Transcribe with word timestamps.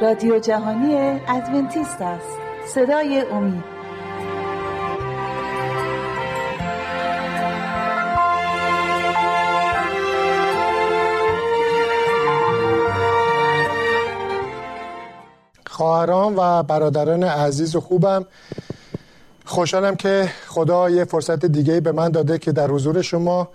رادیو 0.00 0.38
جهانی 0.38 1.20
ادونتیست 1.28 2.02
است. 2.02 2.38
صدای 2.74 3.20
امید. 3.20 3.64
خواهران 15.66 16.34
و 16.36 16.62
برادران 16.62 17.22
عزیز 17.22 17.76
و 17.76 17.80
خوبم 17.80 18.26
خوشحالم 19.44 19.96
که 19.96 20.30
خدا 20.46 20.90
یه 20.90 21.04
فرصت 21.04 21.44
دیگه 21.44 21.80
به 21.80 21.92
من 21.92 22.08
داده 22.08 22.38
که 22.38 22.52
در 22.52 22.70
حضور 22.70 23.02
شما 23.02 23.48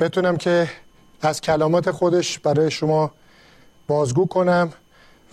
بتونم 0.00 0.36
که 0.36 0.68
از 1.22 1.40
کلامات 1.40 1.90
خودش 1.90 2.38
برای 2.38 2.70
شما 2.70 3.10
بازگو 3.86 4.26
کنم. 4.26 4.72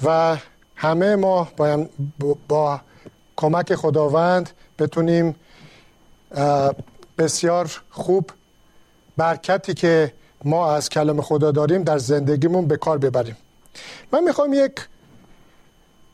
و 0.04 0.38
همه 0.76 1.16
ما 1.16 1.48
با, 1.58 1.88
با 2.48 2.82
کمک 3.36 3.76
خداوند 3.76 4.50
بتونیم 4.80 5.36
بسیار 7.18 7.82
خوب 7.90 8.32
برکتی 9.18 9.74
که 9.74 10.14
ما 10.44 10.74
از 10.74 10.90
کلام 10.90 11.22
خدا 11.22 11.52
داریم 11.52 11.84
در 11.84 11.98
زندگیمون 11.98 12.68
به 12.68 12.78
کار 12.78 12.98
ببریم. 12.98 13.38
من 14.12 14.24
می‌خوام 14.24 14.54
یک 14.54 14.88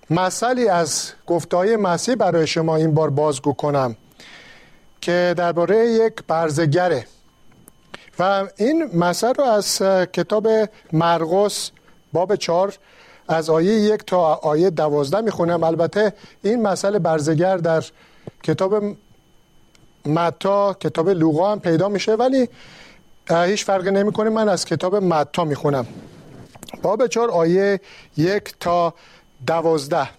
مثلی 0.10 0.68
از 0.70 1.12
گفتهای 1.28 1.76
مسیح 1.76 2.16
برای 2.16 2.48
شما 2.48 2.76
این 2.76 2.94
بار 2.94 3.10
بازگو 3.10 3.54
کنم 3.54 3.96
که 5.02 5.34
درباره 5.38 5.88
یک 5.88 6.14
برزگره. 6.28 7.08
و 8.20 8.48
این 8.58 8.98
مثل 8.98 9.34
رو 9.34 9.44
از 9.44 9.77
کتاب 10.14 10.48
مرقس 10.94 11.72
باب 12.14 12.36
چهار 12.36 12.77
از 13.27 13.49
آیه 13.49 13.73
یک 13.73 14.05
تا 14.05 14.34
آیه 14.34 14.70
دوازده 14.70 15.21
می‌خونم. 15.21 15.63
البته 15.63 16.13
این 16.43 16.62
مسئله 16.62 16.99
برزگر 16.99 17.57
در 17.57 17.84
کتاب 18.43 18.95
متا 20.05 20.73
کتاب 20.73 21.09
لوقا 21.09 21.51
هم 21.51 21.59
پیدا 21.59 21.90
میشه 21.90 22.13
ولی 22.15 22.49
هیچ 23.29 23.65
فرقی 23.65 23.91
نمی‌کنه. 23.91 24.29
من 24.29 24.49
از 24.49 24.65
کتاب 24.65 24.96
متا 24.96 25.46
می‌خونم. 25.46 25.85
باب 26.81 27.07
چهار 27.07 27.31
آیه 27.31 27.79
یک 28.18 28.53
تا 28.59 28.93
دوازده. 29.48 30.09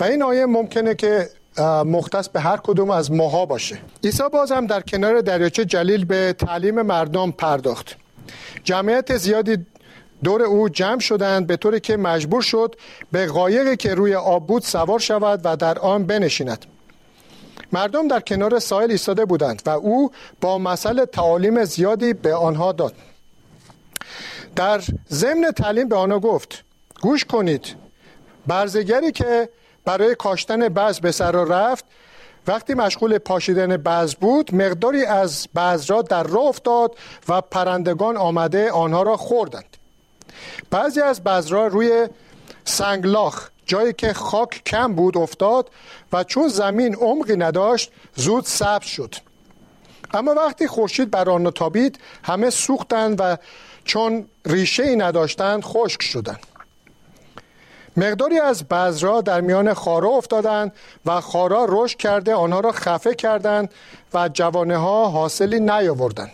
و 0.00 0.04
این 0.04 0.22
آیه 0.22 0.46
ممکنه 0.46 0.94
که 0.94 1.30
مختص 1.84 2.28
به 2.28 2.40
هر 2.40 2.56
کدوم 2.56 2.90
از 2.90 3.12
ماها 3.12 3.46
باشه. 3.46 3.78
عیسی 4.04 4.22
باز 4.32 4.52
هم 4.52 4.66
در 4.66 4.80
کنار 4.80 5.20
دریاچه 5.20 5.64
جلیل 5.64 6.04
به 6.04 6.34
تعلیم 6.38 6.82
مردم 6.82 7.30
پرداخت. 7.30 7.96
جمعیت 8.64 9.16
زیادی 9.16 9.66
دور 10.24 10.42
او 10.42 10.68
جمع 10.68 11.00
شدند 11.00 11.46
به 11.46 11.56
طوری 11.56 11.80
که 11.80 11.96
مجبور 11.96 12.42
شد 12.42 12.74
به 13.12 13.26
قایقی 13.26 13.76
که 13.76 13.94
روی 13.94 14.14
آب 14.14 14.46
بود 14.46 14.62
سوار 14.62 14.98
شود 14.98 15.40
و 15.44 15.56
در 15.56 15.78
آن 15.78 16.06
بنشیند. 16.06 16.66
مردم 17.72 18.08
در 18.08 18.20
کنار 18.20 18.58
ساحل 18.58 18.90
ایستاده 18.90 19.24
بودند 19.24 19.62
و 19.66 19.70
او 19.70 20.10
با 20.40 20.58
مسئله 20.58 21.06
تعالیم 21.06 21.64
زیادی 21.64 22.12
به 22.12 22.34
آنها 22.34 22.72
داد. 22.72 22.94
در 24.56 24.82
ضمن 25.10 25.50
تعلیم 25.50 25.88
به 25.88 25.96
آنها 25.96 26.18
گفت 26.18 26.64
گوش 27.00 27.24
کنید. 27.24 27.74
برزگری 28.46 29.12
که 29.12 29.48
برای 29.84 30.14
کاشتن 30.14 30.68
بعض 30.68 31.00
به 31.00 31.12
سر 31.12 31.32
رفت 31.32 31.84
وقتی 32.46 32.74
مشغول 32.74 33.18
پاشیدن 33.18 33.76
بعض 33.76 34.14
بود 34.14 34.54
مقداری 34.54 35.04
از 35.04 35.48
را 35.88 36.02
در 36.02 36.22
راه 36.22 36.44
افتاد 36.44 36.96
و 37.28 37.40
پرندگان 37.40 38.16
آمده 38.16 38.70
آنها 38.70 39.02
را 39.02 39.16
خوردند. 39.16 39.77
بعضی 40.70 41.00
از 41.00 41.24
بذرها 41.24 41.66
روی 41.66 42.08
سنگلاخ 42.64 43.48
جایی 43.66 43.92
که 43.92 44.12
خاک 44.12 44.64
کم 44.66 44.94
بود 44.94 45.18
افتاد 45.18 45.70
و 46.12 46.24
چون 46.24 46.48
زمین 46.48 46.94
عمقی 46.94 47.36
نداشت 47.36 47.92
زود 48.14 48.44
سبز 48.44 48.86
شد. 48.86 49.14
اما 50.14 50.34
وقتی 50.34 50.66
خورشید 50.66 51.10
بر 51.10 51.30
آن 51.30 51.50
تابید 51.50 51.98
همه 52.24 52.50
سوختند 52.50 53.20
و 53.20 53.36
چون 53.84 54.26
ریشه 54.46 54.82
ای 54.82 54.96
نداشتند 54.96 55.62
خشک 55.64 56.02
شدند. 56.02 56.46
مقداری 57.96 58.40
از 58.40 58.64
بذرها 58.64 59.20
در 59.20 59.40
میان 59.40 59.74
خارا 59.74 60.08
افتادند 60.08 60.72
و 61.06 61.20
خارا 61.20 61.66
رشد 61.68 61.96
کرده 61.96 62.34
آنها 62.34 62.60
را 62.60 62.72
خفه 62.72 63.14
کردند 63.14 63.74
و 64.14 64.28
جوانه 64.32 64.76
ها 64.76 65.08
حاصلی 65.08 65.60
نیاوردند. 65.60 66.30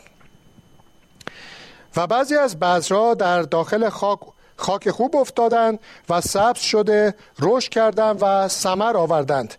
و 1.96 2.06
بعضی 2.06 2.36
از 2.36 2.58
بذرها 2.58 3.14
در 3.14 3.42
داخل 3.42 3.88
خاک 3.88 4.18
خاک 4.56 4.90
خوب 4.90 5.16
افتادند 5.16 5.78
و 6.08 6.20
سبز 6.20 6.60
شده 6.60 7.14
رشد 7.40 7.68
کردند 7.68 8.18
و 8.22 8.48
ثمر 8.48 8.96
آوردند. 8.96 9.54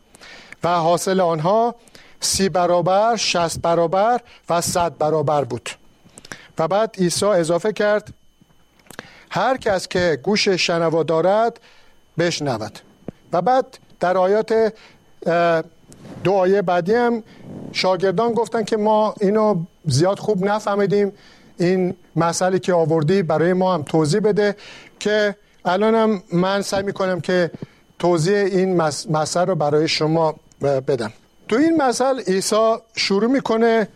و 0.63 0.69
حاصل 0.69 1.19
آنها 1.19 1.75
سی 2.19 2.50
برابر، 2.50 3.16
شست 3.16 3.62
برابر 3.62 4.22
و 4.50 4.62
صد 4.62 4.97
برابر 4.97 5.44
بود. 5.44 5.69
و 6.57 6.68
بعد 6.68 6.95
عیسی 6.97 7.25
اضافه 7.25 7.74
کرد 7.74 8.13
هر 9.29 9.57
کس 9.57 9.88
که 9.88 10.19
گوش 10.24 10.50
شنوا 10.50 11.03
دارد 11.03 11.59
بشنود. 12.18 12.79
و 13.34 13.41
بعد 13.41 13.78
در 14.00 14.18
آیات 14.18 14.74
دو 16.24 16.34
آیه 16.34 16.62
بعدی 16.62 16.94
هم 16.94 17.24
شاگردان 17.72 18.34
گفتن 18.34 18.63
که 18.63 18.78
ما 18.78 19.16
اینو 19.22 19.63
زیاد 19.85 20.19
خوب 20.19 20.45
نفهمیدیم. 20.45 21.13
این 21.58 21.96
مسئله 22.16 22.60
که 22.60 22.74
آوردی 22.74 23.24
برای 23.24 23.54
ما 23.54 23.74
هم 23.74 23.84
توضیح 23.84 24.20
بده 24.20 24.56
که 25.00 25.36
الانم 25.66 26.24
من 26.34 26.62
سعی 26.62 26.84
می‌کنم 26.84 27.22
که 27.22 27.52
توضیح 28.00 28.36
این 28.36 28.76
مسئله 29.10 29.46
رو 29.46 29.56
برای 29.56 29.88
شما 29.88 30.36
بدم. 30.62 31.14
تو 31.48 31.56
این 31.56 31.82
مسئله 31.82 32.24
عیسی 32.24 32.76
شروع 32.96 33.32
می‌کنه 33.32 33.88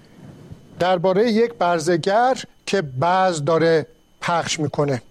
درباره 0.79 1.31
یک 1.31 1.53
برزگر 1.53 2.43
که 2.65 2.81
بعض 2.81 3.43
داره 3.43 3.85
پخش 4.21 4.59
می‌کنه. 4.59 5.01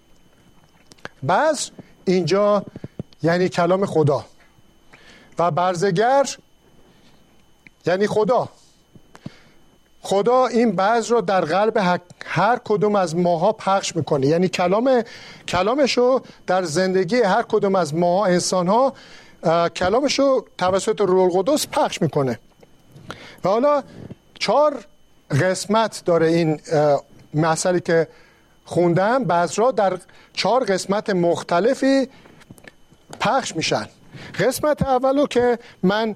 بعض 1.23 1.69
اینجا 2.05 2.65
یعنی 3.23 3.49
کلام 3.49 3.85
خدا 3.85 4.25
و 5.39 5.51
برزگر 5.51 6.29
یعنی 7.85 8.07
خدا. 8.07 8.49
خدا 10.01 10.47
این 10.47 10.71
بعض 10.71 11.11
رو 11.11 11.21
در 11.21 11.41
قلب 11.41 12.01
هر 12.25 12.59
کدوم 12.65 12.95
از 12.95 13.15
ماها 13.15 13.53
پخش 13.53 13.95
می‌کنه. 13.95 14.27
یعنی 14.27 14.47
کلام 14.47 15.03
کلامش 15.47 15.97
رو 15.97 16.21
در 16.47 16.63
زندگی 16.63 17.21
هر 17.21 17.41
کدوم 17.41 17.75
از 17.75 17.95
ماها 17.95 18.25
انسان 18.25 18.67
ها 18.67 18.93
کلامش 19.75 20.19
رو 20.19 20.45
توسط 20.57 21.01
روح 21.01 21.23
القدس 21.23 21.67
پخش 21.67 22.01
می‌کنه. 22.01 22.39
و 23.43 23.49
حالا 23.49 23.83
چهار 24.39 24.85
قسمت 25.41 26.01
داره 26.05 26.27
این 26.27 26.59
مسئله 27.33 27.79
که 27.79 28.07
خوندم. 28.65 29.47
را 29.55 29.71
در 29.71 29.97
چهار 30.33 30.63
قسمت 30.63 31.09
مختلفی 31.09 32.09
پخش 33.19 33.55
میشن. 33.55 33.87
قسمت 34.39 34.81
اولو 34.81 35.27
که 35.27 35.59
من 35.83 36.15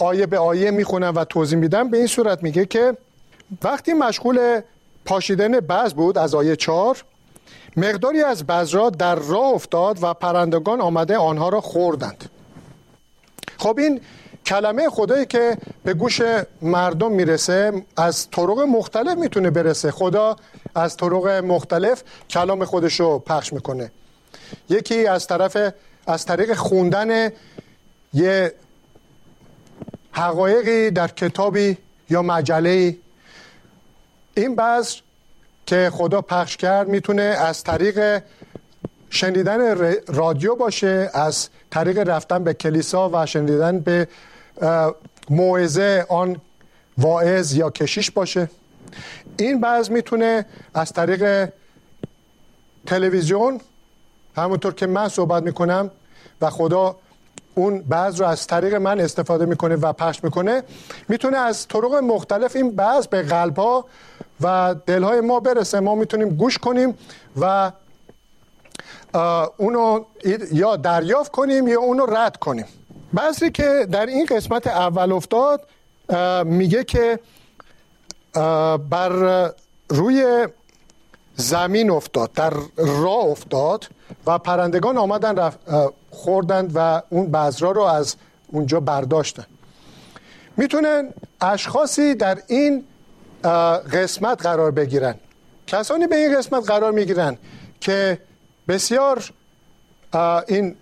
آیه 0.00 0.26
به 0.26 0.38
آیه 0.38 0.70
می‌خونم 0.70 1.14
و 1.16 1.24
توضیح 1.24 1.58
میدم. 1.58 1.90
به 1.90 1.96
این 1.96 2.06
صورت 2.06 2.42
میگه 2.42 2.66
که 2.66 2.96
وقتی 3.62 3.92
مشغول 3.92 4.60
پاشیدن 5.04 5.60
بعض 5.60 5.92
بود 5.94 6.18
از 6.18 6.34
آیه 6.34 6.56
چهار 6.56 7.04
مقداری 7.76 8.22
از 8.22 8.46
بذرا 8.46 8.90
در 8.90 9.14
راه 9.14 9.46
افتاد 9.54 9.98
و 10.02 10.14
پرندگان 10.14 10.80
آمده 10.80 11.16
آنها 11.16 11.48
را 11.48 11.60
خوردند. 11.60 12.30
خب 13.58 13.78
این 13.78 14.00
کلمه 14.46 14.88
خدایی 14.88 15.26
که 15.26 15.58
به 15.84 15.94
گوش 15.94 16.20
مردم 16.62 17.12
می‌رسه 17.12 17.82
از 17.96 18.30
طرق 18.30 18.58
مختلف 18.58 19.18
می‌تونه 19.18 19.50
برسه. 19.50 19.90
خدا 19.90 20.36
از 20.74 20.96
طرق 20.96 21.26
مختلف 21.28 22.02
کلام 22.30 22.64
خودش 22.64 23.00
رو 23.00 23.18
پخش 23.18 23.52
می‌کنه. 23.52 23.90
یکی 24.68 25.06
از 25.06 25.26
طرف 25.26 25.56
از 26.06 26.26
طریق 26.26 26.54
خوندن 26.54 27.30
یه 28.12 28.52
حقایقی 30.12 30.90
در 30.90 31.08
کتابی 31.08 31.78
یا 32.10 32.22
مجله. 32.22 32.96
این 34.34 34.54
بعض 34.54 34.94
که 35.66 35.90
خدا 35.92 36.20
پخش 36.20 36.56
کرد 36.56 36.88
می‌تونه 36.88 37.22
از 37.22 37.64
طریق 37.64 38.22
شنیدن 39.10 39.94
رادیو 40.08 40.54
باشه 40.54 41.10
از 41.14 41.48
طریق 41.70 41.98
رفتن 41.98 42.44
به 42.44 42.54
کلیسا 42.54 43.10
و 43.12 43.26
شنیدن 43.26 43.78
به 43.78 44.08
موعظه 45.30 46.06
آن 46.08 46.40
واعظ 46.98 47.54
یا 47.54 47.70
کشیش 47.70 48.10
باشه. 48.10 48.50
این 49.38 49.60
بعض 49.60 49.90
می‌تونه 49.90 50.46
از 50.74 50.92
طریق 50.92 51.52
تلویزیون 52.86 53.60
همونطور 54.36 54.74
که 54.74 54.86
من 54.86 55.08
صحبت 55.08 55.42
می‌کنم 55.42 55.90
و 56.40 56.50
خدا 56.50 56.96
اون 57.54 57.80
بعض 57.80 58.20
رو 58.20 58.26
از 58.26 58.46
طریق 58.46 58.74
من 58.74 59.00
استفاده 59.00 59.46
می‌کنه 59.46 59.76
و 59.76 59.92
پخش 59.92 60.24
می‌کنه 60.24 60.62
می‌تونه 61.08 61.36
از 61.36 61.68
طرق 61.68 61.94
مختلف 61.94 62.56
این 62.56 62.76
بعض 62.76 63.06
به 63.06 63.22
قلب 63.22 63.58
ها 63.58 63.84
و 64.40 64.74
دلهای 64.86 65.20
ما 65.20 65.40
برسه. 65.40 65.80
ما 65.80 65.94
می‌تونیم 65.94 66.28
گوش 66.28 66.58
کنیم 66.58 66.98
و 67.40 67.72
اونو 69.56 70.04
یا 70.52 70.76
دریافت 70.76 71.32
کنیم 71.32 71.68
یا 71.68 71.80
اونو 71.80 72.06
رد 72.06 72.36
کنیم. 72.36 72.66
بعضی 73.12 73.50
که 73.50 73.86
در 73.92 74.06
این 74.06 74.26
قسمت 74.26 74.66
اول 74.66 75.12
افتاد 75.12 75.66
میگه 76.44 76.84
که 76.84 77.18
بر 78.90 79.50
روی 79.88 80.48
زمین 81.36 81.90
افتاد 81.90 82.32
در 82.32 82.52
راه 82.76 83.24
افتاد 83.24 83.88
و 84.26 84.38
پرندگان 84.38 84.98
آمدن 84.98 85.38
رف... 85.38 85.56
خوردند 86.10 86.72
و 86.74 87.02
اون 87.08 87.30
بذرا 87.30 87.70
رو 87.70 87.82
از 87.82 88.16
اونجا 88.46 88.80
برداشتن. 88.80 89.46
می‌تونن 90.56 91.08
اشخاصی 91.40 92.14
در 92.14 92.38
این 92.46 92.84
قسمت 93.92 94.42
قرار 94.42 94.70
بگیرن. 94.70 95.14
کسانی 95.66 96.06
به 96.06 96.16
این 96.16 96.38
قسمت 96.38 96.66
قرار 96.66 96.92
می‌گیرن 96.92 97.38
که 97.80 98.18
بسیار 98.68 99.24
این 100.48 100.76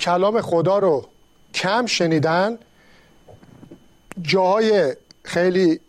کلام 0.00 0.40
خدا 0.40 0.78
رو 0.78 1.06
کم 1.54 1.86
شنیدن 1.86 2.58
جاهای 4.22 4.96
خیلی 5.22 5.80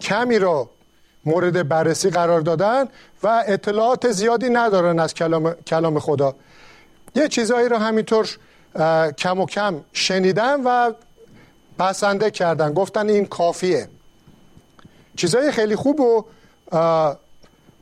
کمی 0.00 0.38
رو 0.38 0.70
مورد 1.24 1.68
بررسی 1.68 2.10
قرار 2.10 2.40
دادن 2.40 2.88
و 3.22 3.44
اطلاعات 3.46 4.12
زیادی 4.12 4.48
ندارن 4.48 4.98
از 4.98 5.14
کلام, 5.14 5.52
کلام 5.52 5.98
خدا. 5.98 6.34
یه 7.16 7.28
چیزهایی 7.28 7.68
رو 7.68 7.76
همینطور 7.76 8.28
کم 9.18 9.40
و 9.40 9.46
کم 9.46 9.74
شنیدن 9.92 10.62
و 10.64 10.92
بسنده 11.78 12.30
کردن. 12.30 12.72
گفتن 12.72 13.08
این 13.08 13.26
کافیه. 13.26 13.88
چیزهای 15.16 15.52
خیلی 15.52 15.76
خوب 15.76 16.00
و 16.00 16.24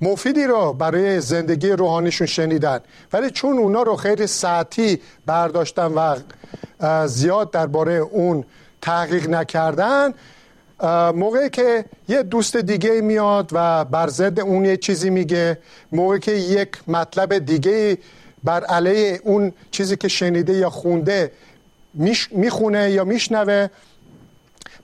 مفیدی 0.01 0.45
رو 0.45 0.73
برای 0.73 1.21
زندگی 1.21 1.71
روحانیشون 1.71 2.27
شنیدن. 2.27 2.81
ولی 3.13 3.31
چون 3.31 3.59
اونا 3.59 3.83
رو 3.83 3.97
خیلی 3.97 4.27
ساعتی 4.27 5.01
برداشتن 5.27 5.93
و 5.93 6.17
زیاد 7.07 7.51
درباره 7.51 7.93
اون 7.93 8.45
تحقیق 8.83 9.29
نکردن 9.29 10.15
موقعی 11.15 11.51
که 11.51 11.85
یه 12.09 12.23
دوست 12.23 12.57
دیگه 12.57 13.01
میاد 13.01 13.51
و 13.53 13.85
بر 13.85 14.09
ضد 14.09 14.41
اون 14.41 14.65
یه 14.65 14.77
چیزی 14.77 15.11
میگه 15.11 15.59
موقعی 15.93 16.21
که 16.21 16.33
یک 16.33 16.69
مطلب 16.89 17.39
دیگه 17.39 17.99
بر 18.45 18.65
علیه 18.65 19.21
اون 19.25 19.53
چیزی 19.71 19.97
که 19.97 20.09
شنیده 20.09 20.53
یا 20.53 20.71
خونده 20.71 21.33
می‌خونه 22.31 22.91
یا 22.91 23.05
میشنوه 23.05 23.69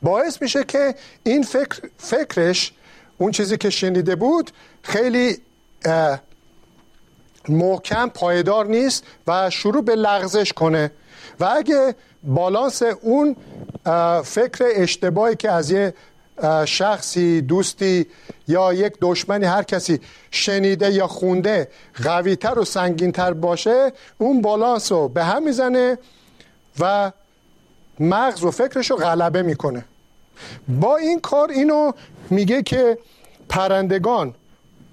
باعث 0.03 0.43
میشه 0.43 0.65
که 0.65 0.95
این 1.23 1.43
فکر 1.43 1.81
فکرش 1.99 2.73
اون 3.19 3.31
چیزی 3.31 3.57
که 3.57 3.71
شنیده 3.71 4.17
بود 4.17 4.51
خیلی 4.83 5.39
محکم 7.49 8.09
پایدار 8.09 8.67
نیست 8.67 9.05
و 9.27 9.51
شروع 9.51 9.83
به 9.83 9.95
لغزش 9.95 10.53
کنه. 10.53 10.91
و 11.41 11.45
اگه 11.45 11.95
بالانس 12.23 12.83
اون 12.83 13.37
فکر 14.25 14.65
اشتباهی 14.75 15.37
که 15.37 15.51
از 15.51 15.71
یه 15.71 15.95
شخصی 16.64 17.40
دوستی 17.40 18.06
یا 18.48 18.72
یک 18.72 18.92
دشمنی 19.00 19.44
هر 19.44 19.62
کسی 19.62 20.00
شنیده 20.31 20.92
یا 20.92 21.06
خونده 21.06 21.69
قویتر 22.04 22.58
و 22.58 22.64
سنگینتر 22.64 23.32
باشه 23.32 23.92
اون 24.19 24.42
بالانس 24.42 24.92
رو 24.92 25.08
به 25.08 25.25
هم 25.25 25.42
می‌زنه 25.42 25.98
و 26.81 27.12
مغز 28.00 28.44
و 28.44 28.50
فکرش 28.50 28.90
رو 28.90 28.96
غلبه 28.96 29.42
می‌کنه. 29.42 29.84
با 30.69 30.96
این 30.96 31.20
کار 31.20 31.50
اینو 31.50 31.92
میگه 32.31 32.62
که 32.62 32.98
پرندگان 33.48 34.34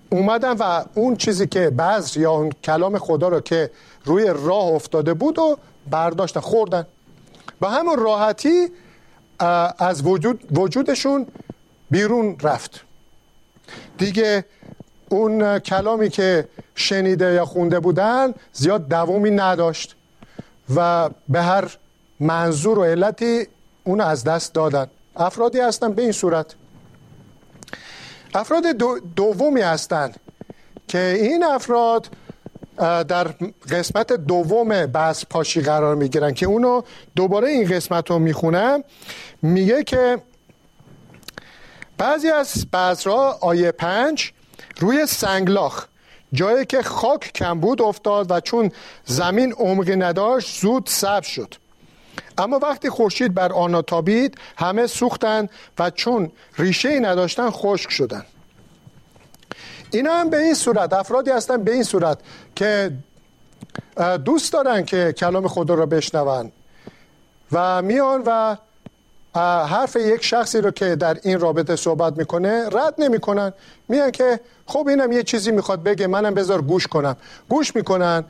اومدن 0.09 0.51
و 0.59 0.83
اون 0.93 1.15
چیزی 1.15 1.47
که 1.47 1.69
بعض 1.69 2.17
یا 2.17 2.31
اون 2.31 2.51
کلام 2.63 2.97
خدا 2.97 3.27
رو 3.27 3.39
که 3.39 3.71
روی 4.05 4.25
راه 4.27 4.65
افتاده 4.65 5.13
بود 5.13 5.39
و 5.39 5.57
برداشتن 5.89 6.39
خوردن. 6.39 6.85
به 7.59 7.69
همون 7.69 7.99
راحتی 7.99 8.67
از 9.79 10.05
وجود 10.05 10.57
وجودشون 10.57 11.27
بیرون 11.91 12.37
رفت. 12.39 12.81
دیگه 13.97 14.45
اون 15.09 15.59
کلامی 15.59 16.09
که 16.09 16.47
شنیده 16.75 17.33
یا 17.33 17.45
خونده 17.45 17.79
بودن 17.79 18.33
زیاد 18.53 18.87
دوامی 18.87 19.31
نداشت 19.31 19.95
و 20.75 21.09
به 21.29 21.41
هر 21.41 21.77
منظور 22.19 22.79
و 22.79 22.83
علتی 22.83 23.47
اون 23.83 24.01
از 24.01 24.23
دست 24.23 24.53
دادن. 24.53 24.87
افرادی 25.15 25.59
هستن 25.59 25.93
به 25.93 26.01
این 26.01 26.11
صورت. 26.11 26.55
افراد 28.35 28.63
دومی 29.15 29.61
هستند 29.61 30.19
که 30.87 31.17
این 31.21 31.43
افراد 31.43 32.07
در 32.77 33.27
قسمت 33.71 34.13
دوم 34.13 34.85
بحث 34.85 35.25
پاشی 35.29 35.61
قرار 35.61 35.95
می‌گیرن 35.95 36.33
که 36.33 36.45
اونو 36.45 36.81
دوباره 37.15 37.47
این 37.47 37.67
قسمت 37.67 38.09
رو 38.09 38.19
می‌خونم 38.19 38.83
میگه 39.41 39.83
که 39.83 40.17
بعضی 41.97 42.29
از 42.29 42.71
بذرها 42.73 43.37
آیه 43.41 43.71
پنج 43.71 44.31
روی 44.79 45.05
سنگلاخ 45.05 45.85
جایی 46.33 46.65
که 46.65 46.81
خاک 46.81 47.33
کم 47.33 47.59
بود 47.59 47.81
افتاد 47.81 48.31
و 48.31 48.39
چون 48.39 48.71
زمین 49.05 49.53
عمقی 49.53 49.95
نداشت 49.95 50.61
زود 50.61 50.87
سبز 50.87 51.27
شد. 51.27 51.53
اما 52.37 52.59
وقتی 52.59 52.89
خورشید 52.89 53.33
بر 53.33 53.53
آنها 53.53 53.81
تابید 53.81 54.37
همه 54.57 54.87
سوختند 54.87 55.49
و 55.79 55.89
چون 55.89 56.31
ریشه 56.57 56.89
ای 56.89 56.99
نداشتن 56.99 57.49
خشک 57.49 57.91
شدند 57.91 58.25
اینا 59.91 60.13
هم 60.13 60.29
به 60.29 60.37
این 60.37 60.53
صورت 60.53 60.93
افرادی 60.93 61.31
هستن 61.31 61.63
به 61.63 61.73
این 61.73 61.83
صورت 61.83 62.19
که 62.55 62.91
دوست 64.25 64.53
دارن 64.53 64.85
که 64.85 65.13
کلام 65.17 65.47
خدا 65.47 65.73
را 65.73 65.85
بشنون 65.85 66.51
و 67.51 67.81
میان 67.81 68.23
و 68.25 68.57
حرف 69.65 69.95
یک 69.95 70.23
شخصی 70.23 70.61
رو 70.61 70.71
که 70.71 70.95
در 70.95 71.17
این 71.23 71.39
رابطه 71.39 71.75
صحبت 71.75 72.17
می‌کنه 72.17 72.69
رد 72.71 72.93
نمی‌کنن. 72.97 73.53
میان 73.87 74.11
که 74.11 74.39
خب 74.65 74.87
اینم 74.87 75.11
یه 75.11 75.23
چیزی 75.23 75.51
می‌خواد 75.51 75.83
بگه 75.83 76.07
منم 76.07 76.33
بذار 76.33 76.61
گوش 76.61 76.87
کنم. 76.87 77.17
گوش 77.49 77.75
می‌کنن 77.75 78.25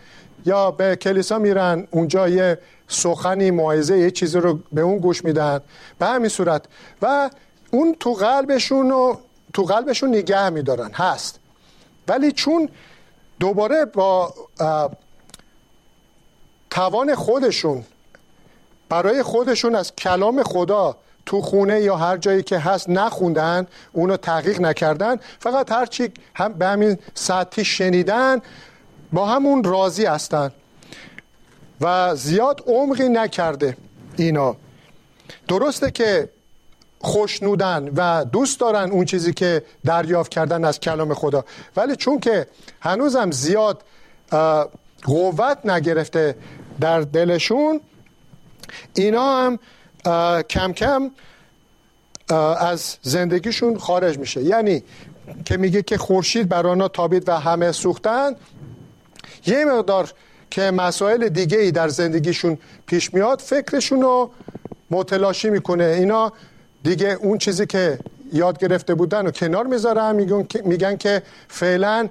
یا 0.45 0.71
به 0.71 0.95
کلیسا 0.95 1.39
میرن 1.39 1.88
اونجا 1.92 2.30
یه 2.30 2.60
سخنی 2.88 3.51
موعظه 3.51 3.98
یه 3.98 4.12
چیزی 4.12 4.39
رو 4.39 4.60
به 4.71 4.81
اون 4.81 4.98
گوش 4.98 5.25
میدن. 5.25 5.62
به 6.00 6.06
همین 6.06 6.30
صورت. 6.30 6.65
و 7.01 7.29
اون 7.72 7.96
تو 8.00 8.13
قلبشون 8.13 8.89
رو 8.89 9.20
تو 9.53 9.63
قلبشون 9.63 10.10
نگه 10.10 10.50
میدارن. 10.50 10.91
هست. 10.93 11.39
ولی 12.07 12.31
چون 12.31 12.69
دوباره 13.39 13.85
با 13.85 14.33
توان 16.69 17.15
خودشون 17.15 17.83
برای 18.89 19.23
خودشون 19.23 19.75
از 19.75 19.95
کلام 19.95 20.43
خدا 20.43 20.97
تو 21.25 21.41
خونه 21.41 21.81
یا 21.81 21.95
هر 21.95 22.17
جایی 22.17 22.43
که 22.43 22.59
هست 22.59 22.89
نخوندن 22.89 23.67
اونو 23.93 24.17
تحقیق 24.17 24.61
نکردن 24.61 25.17
فقط 25.39 25.71
هرچی 25.71 26.11
هم 26.35 26.53
به 26.53 26.65
همین 26.65 26.97
ساعتی 27.13 27.65
شنیدن 27.65 28.41
با 29.13 29.25
همون 29.25 29.63
راضی 29.63 30.05
هستن. 30.05 30.51
و 31.81 32.15
زیاد 32.15 32.63
عمقی 32.67 33.09
نکرده 33.09 33.77
اینا. 34.17 34.55
درسته 35.47 35.91
که 35.91 36.29
خوشنودن 37.00 37.92
و 37.96 38.25
دوست 38.25 38.60
دارن 38.60 38.92
اون 38.92 39.06
چیزی 39.06 39.34
که 39.34 39.63
دریافت 39.86 40.32
کردن 40.32 40.66
از 40.66 40.80
کلام 40.80 41.13
خدا. 41.13 41.46
ولی 41.75 41.96
چون 41.96 42.20
که 42.20 42.48
هنوزم 42.82 43.32
زیاد 43.32 43.84
قوت 45.04 45.58
نگرفته 45.66 46.36
در 46.80 47.01
دلشون 47.01 47.82
اینا 48.96 49.38
هم 49.38 49.60
کم 50.44 50.74
کم 50.74 51.12
از 52.60 52.98
زندگیشون 53.01 53.77
خارج 53.77 54.18
میشه. 54.18 54.44
یعنی 54.44 54.84
که 55.46 55.58
میگه 55.58 55.82
که 55.82 55.98
خورشید 55.98 56.50
بر 56.50 56.68
آنها 56.68 56.88
تابید 56.88 57.30
و 57.30 57.32
همه 57.32 57.72
سوختن 57.72 58.36
یه 59.46 59.66
مقدار 59.66 60.12
که 60.50 60.62
مسائل 60.62 61.30
دیگه 61.30 61.58
ای 61.58 61.72
در 61.72 61.88
زندگیشون 61.88 62.58
پیش 62.86 63.13
میاد 63.13 63.39
فکرشون 63.39 64.01
رو 64.01 64.32
متلاشی 64.92 65.50
می‌کنه. 65.50 65.84
اینا 65.84 66.34
دیگه 66.88 67.17
اون 67.22 67.38
چیزی 67.38 67.65
که 67.65 68.00
یاد 68.34 68.60
گرفته 68.60 68.96
بودن 68.96 69.27
و 69.27 69.32
کنار 69.32 69.67
می‌ذارن 69.67 70.15
میگن 70.65 70.98
که 70.98 71.22
فعلا 71.48 72.10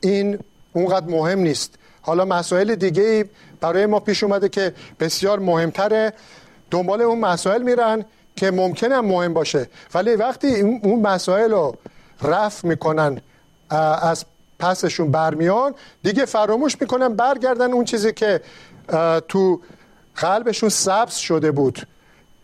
این 0.00 0.38
اونقدر 0.72 1.06
مهم 1.06 1.38
نیست. 1.38 1.74
حالا 2.02 2.24
مسائل 2.24 2.74
دیگه 2.74 3.24
برای 3.60 3.86
ما 3.86 4.00
پیش 4.00 4.22
اومده 4.22 4.48
که 4.48 4.74
بسیار 5.00 5.38
مهمتره. 5.38 6.12
دنبال 6.70 7.02
اون 7.02 7.18
مسائل 7.18 7.62
میرن 7.62 8.04
که 8.36 8.50
ممکنه 8.50 9.00
مهم 9.00 9.34
باشه. 9.34 9.68
ولی 9.94 10.14
وقتی 10.14 10.60
اون 10.60 11.00
مسائل 11.00 11.50
رو 11.50 11.76
رفع 12.22 12.68
می‌کنن 12.68 13.20
از 14.02 14.24
پسشون 14.58 15.10
برمیان 15.10 15.74
دیگه 16.02 16.24
فراموش 16.24 16.80
می‌کنن 16.80 17.14
برگردن 17.14 17.72
اون 17.72 17.84
چیزی 17.84 18.12
که 18.12 18.40
تو 19.28 19.60
قلبشون 20.16 20.68
سبز 20.68 21.14
شده 21.14 21.50
بود. 21.50 21.86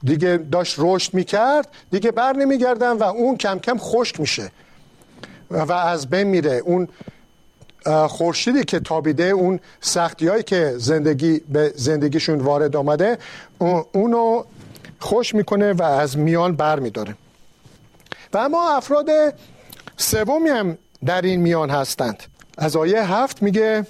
دیگه 0.05 0.37
داشت 0.37 0.75
رشد 0.79 1.15
می‌کرد 1.15 1.69
دیگه 1.91 2.11
بر 2.11 2.33
نمیگردن 2.33 2.93
و 2.93 3.03
اون 3.03 3.37
کم 3.37 3.59
کم 3.59 3.79
خشک 3.79 4.21
میشه. 4.21 4.51
و 5.51 5.73
از 5.73 6.11
بین 6.11 6.27
میره 6.27 6.63
اون 6.65 6.89
خورشیدی 8.09 8.65
که 8.65 8.81
تابیده 8.81 9.25
اون 9.25 9.61
سختی 9.81 10.29
هایی 10.29 10.43
که 10.43 10.75
زندگی 10.77 11.39
به 11.39 11.73
زندگیشون 11.77 12.39
وارد 12.39 12.77
آمده 12.77 13.19
اونو 13.93 14.45
خوش 14.99 15.35
می‌کنه 15.35 15.73
و 15.73 15.83
از 15.83 16.19
میان 16.19 16.57
بر 16.57 16.79
میداره. 16.79 17.15
و 18.33 18.39
اما 18.39 18.77
افراد 18.77 19.09
سومی 19.97 20.49
هم 20.49 20.79
در 21.05 21.23
این 21.23 21.41
میان 21.41 21.71
هستند. 21.71 22.23
از 22.59 22.77
آیه 22.77 23.13
هفت 23.13 23.43
میگه 23.43 23.87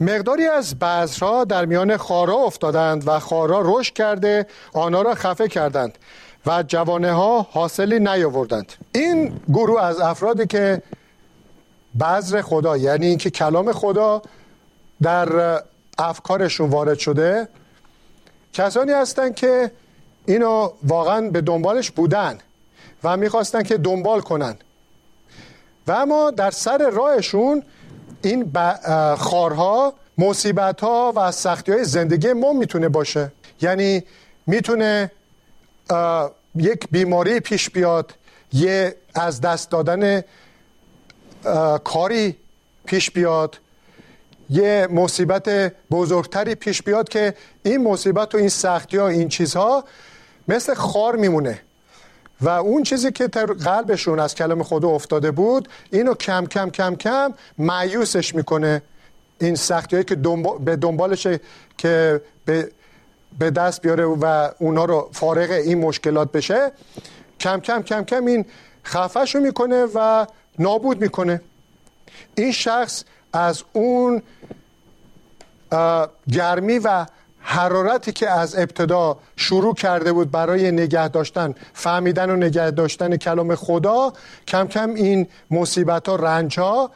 مقداری 0.00 0.46
از 0.46 0.78
بذرها 0.78 1.44
در 1.44 1.64
میان 1.64 1.96
خارا 1.96 2.34
افتادند 2.34 3.08
و 3.08 3.18
خارا 3.18 3.62
رشد 3.64 3.92
کرده 3.92 4.46
آنها 4.72 5.02
را 5.02 5.14
خفه 5.14 5.48
کردند 5.48 5.98
و 6.46 6.62
جوانه 6.62 7.12
ها 7.12 7.42
حاصلی 7.42 7.98
نیاوردند. 7.98 8.72
این 8.92 9.40
گروه 9.48 9.82
از 9.82 10.00
افرادی 10.00 10.46
که 10.46 10.82
بذر 12.00 12.42
خدا 12.42 12.76
یعنی 12.76 13.06
اینکه 13.06 13.30
کلام 13.30 13.72
خدا 13.72 14.22
در 15.02 15.60
افکارشون 15.98 16.70
وارد 16.70 16.98
شده 16.98 17.48
کسانی 18.52 18.92
هستند 18.92 19.34
که 19.34 19.70
اینو 20.26 20.70
واقعا 20.82 21.20
به 21.30 21.40
دنبالش 21.40 21.90
بودن 21.90 22.38
و 23.04 23.16
می‌خواستن 23.16 23.62
که 23.62 23.76
دنبال 23.76 24.20
کنن. 24.20 24.56
و 25.86 25.92
اما 25.92 26.30
در 26.30 26.50
سر 26.50 26.90
راهشون 26.90 27.62
این 28.24 28.52
خارها 29.16 29.94
مصیبت 30.18 30.80
ها 30.80 31.12
و 31.16 31.32
سختی 31.32 31.72
های 31.72 31.84
زندگی 31.84 32.32
ما 32.32 32.52
می‌تونه 32.52 32.88
باشه. 32.88 33.32
یعنی 33.60 34.04
می‌تونه 34.46 35.10
یک 36.54 36.88
بیماری 36.90 37.40
پیش 37.40 37.70
بیاد 37.70 38.14
یه 38.52 38.96
از 39.14 39.40
دست 39.40 39.70
دادن 39.70 40.22
کاری 41.84 42.36
پیش 42.86 43.10
بیاد 43.10 43.58
یه 44.50 44.88
مصیبت 44.90 45.72
بزرگتری 45.90 46.54
پیش 46.54 46.82
بیاد 46.82 47.08
که 47.08 47.34
این 47.62 47.82
مصیبت 47.82 48.34
و 48.34 48.38
این 48.38 48.48
سختی 48.48 48.96
ها 48.96 49.08
این 49.08 49.28
چیزها 49.28 49.84
مثل 50.48 50.74
خار 50.74 51.16
میمونه. 51.16 51.60
و 52.40 52.48
اون 52.48 52.82
چیزی 52.82 53.12
که 53.12 53.26
در 53.28 53.46
قلبشون 53.46 54.20
از 54.20 54.34
کلام 54.34 54.62
خدا 54.62 54.88
افتاده 54.88 55.30
بود 55.30 55.68
اینو 55.90 56.14
کم 56.14 56.46
کم 56.46 56.70
کم 56.70 56.94
کم 56.96 57.34
معیوسش 57.58 58.34
می‌کنه. 58.34 58.82
این 59.40 59.54
سختی 59.54 59.96
هایی 59.96 60.04
که 60.04 60.14
به 60.64 60.76
دنبالشه 60.76 61.40
که 61.78 62.20
به, 62.44 62.70
به 63.38 63.50
دست 63.50 63.82
بیاره 63.82 64.04
و 64.04 64.50
اونا 64.58 64.84
رو 64.84 65.08
فارغ 65.12 65.50
این 65.50 65.78
مشکلات 65.78 66.32
بشه 66.32 66.72
کم 67.40 67.60
کم 67.60 67.82
کم 67.82 68.04
کم 68.04 68.26
این 68.26 68.44
خفهشو 68.84 69.40
می‌کنه 69.40 69.86
و 69.94 70.26
نابود 70.58 71.00
می‌کنه. 71.00 71.40
این 72.34 72.52
شخص 72.52 73.04
از 73.32 73.62
اون 73.72 74.22
گرمی 76.32 76.78
و 76.78 77.06
حرارتی 77.46 78.12
که 78.12 78.30
از 78.30 78.58
ابتدا 78.58 79.16
شروع 79.36 79.74
کرده 79.74 80.12
بود 80.12 80.30
برای 80.30 80.70
نگه 80.70 81.08
داشتن 81.08 81.54
فهمیدن 81.72 82.30
و 82.30 82.36
نگه 82.36 82.70
داشتن 82.70 83.16
کلام 83.16 83.54
خدا 83.54 84.12
کم 84.48 84.66
کم 84.66 84.94
این 84.94 85.26
مصیبت 85.50 86.08
ها 86.08 86.16
رنج 86.16 86.60
ها 86.60 86.90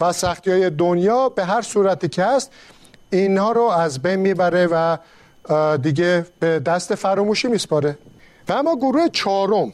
و 0.00 0.12
سختی 0.12 0.50
های 0.50 0.70
دنیا 0.70 1.28
به 1.28 1.44
هر 1.44 1.62
صورتی 1.62 2.08
که 2.08 2.24
هست 2.24 2.50
اینها 3.10 3.52
رو 3.52 3.62
از 3.62 4.02
بین 4.02 4.16
می‌بره 4.16 4.66
و 4.66 4.96
دیگه 5.76 6.26
به 6.40 6.58
دست 6.58 6.94
فراموشی 6.94 7.48
میسپاره. 7.48 7.98
و 8.48 8.52
اما 8.52 8.76
گروه 8.76 9.08
چهارم 9.08 9.72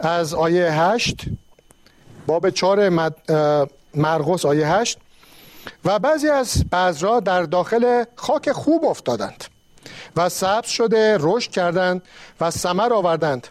از 0.00 0.34
آیه 0.34 0.72
هشت 0.72 1.24
باب 2.26 2.50
چهار 2.50 2.88
مرقس 3.94 4.44
آیه 4.44 4.68
هشت 4.68 4.98
و 5.84 5.98
بعضی 5.98 6.28
از 6.28 6.64
بذرها 6.72 7.20
در 7.20 7.42
داخل 7.42 8.04
خاک 8.16 8.52
خوب 8.52 8.84
افتادند. 8.84 9.44
و 10.16 10.28
سبز 10.28 10.68
شده 10.68 11.16
رشد 11.20 11.50
کردند 11.50 12.02
و 12.40 12.50
ثمر 12.50 12.92
آوردند 12.92 13.46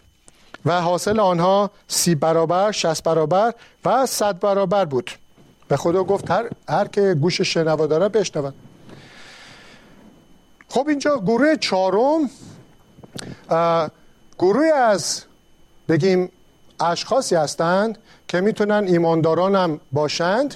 و 0.64 0.80
حاصل 0.80 1.20
آنها 1.20 1.70
سی 1.88 2.14
برابر 2.14 2.72
شست 2.72 3.02
برابر 3.02 3.54
و 3.84 4.06
صد 4.06 4.40
برابر 4.40 4.84
بود. 4.84 5.10
و 5.70 5.76
خدا 5.76 6.04
گفت 6.04 6.30
هر, 6.30 6.50
هر 6.68 6.88
که 6.88 7.14
گوش 7.20 7.40
شنوا 7.40 7.86
داره 7.86 8.08
بشنود 8.08 8.54
خب 10.68 10.88
اینجا 10.88 11.18
گروه 11.18 11.56
چهارم 11.56 12.30
گروه 14.38 14.66
از 14.66 15.22
بگیم 15.88 16.32
اشخاصی 16.80 17.34
هستند 17.34 17.98
که 18.28 18.40
می‌تونن 18.40 18.84
ایمانداران 18.88 19.56
هم 19.56 19.80
باشند. 19.92 20.54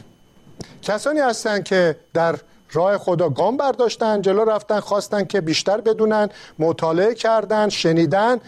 کسانی 0.82 1.20
هستند 1.20 1.64
که 1.64 1.96
در 2.14 2.36
راه 2.74 2.98
خدا 2.98 3.28
گام 3.28 3.56
برداشتن 3.56 4.22
جلو 4.22 4.44
رفتن 4.44 4.80
خواستن 4.80 5.24
که 5.24 5.40
بیشتر 5.40 5.80
بدونن 5.80 6.28
مطالعه 6.58 7.14
کردن 7.14 7.68
شنیدن 7.68 8.40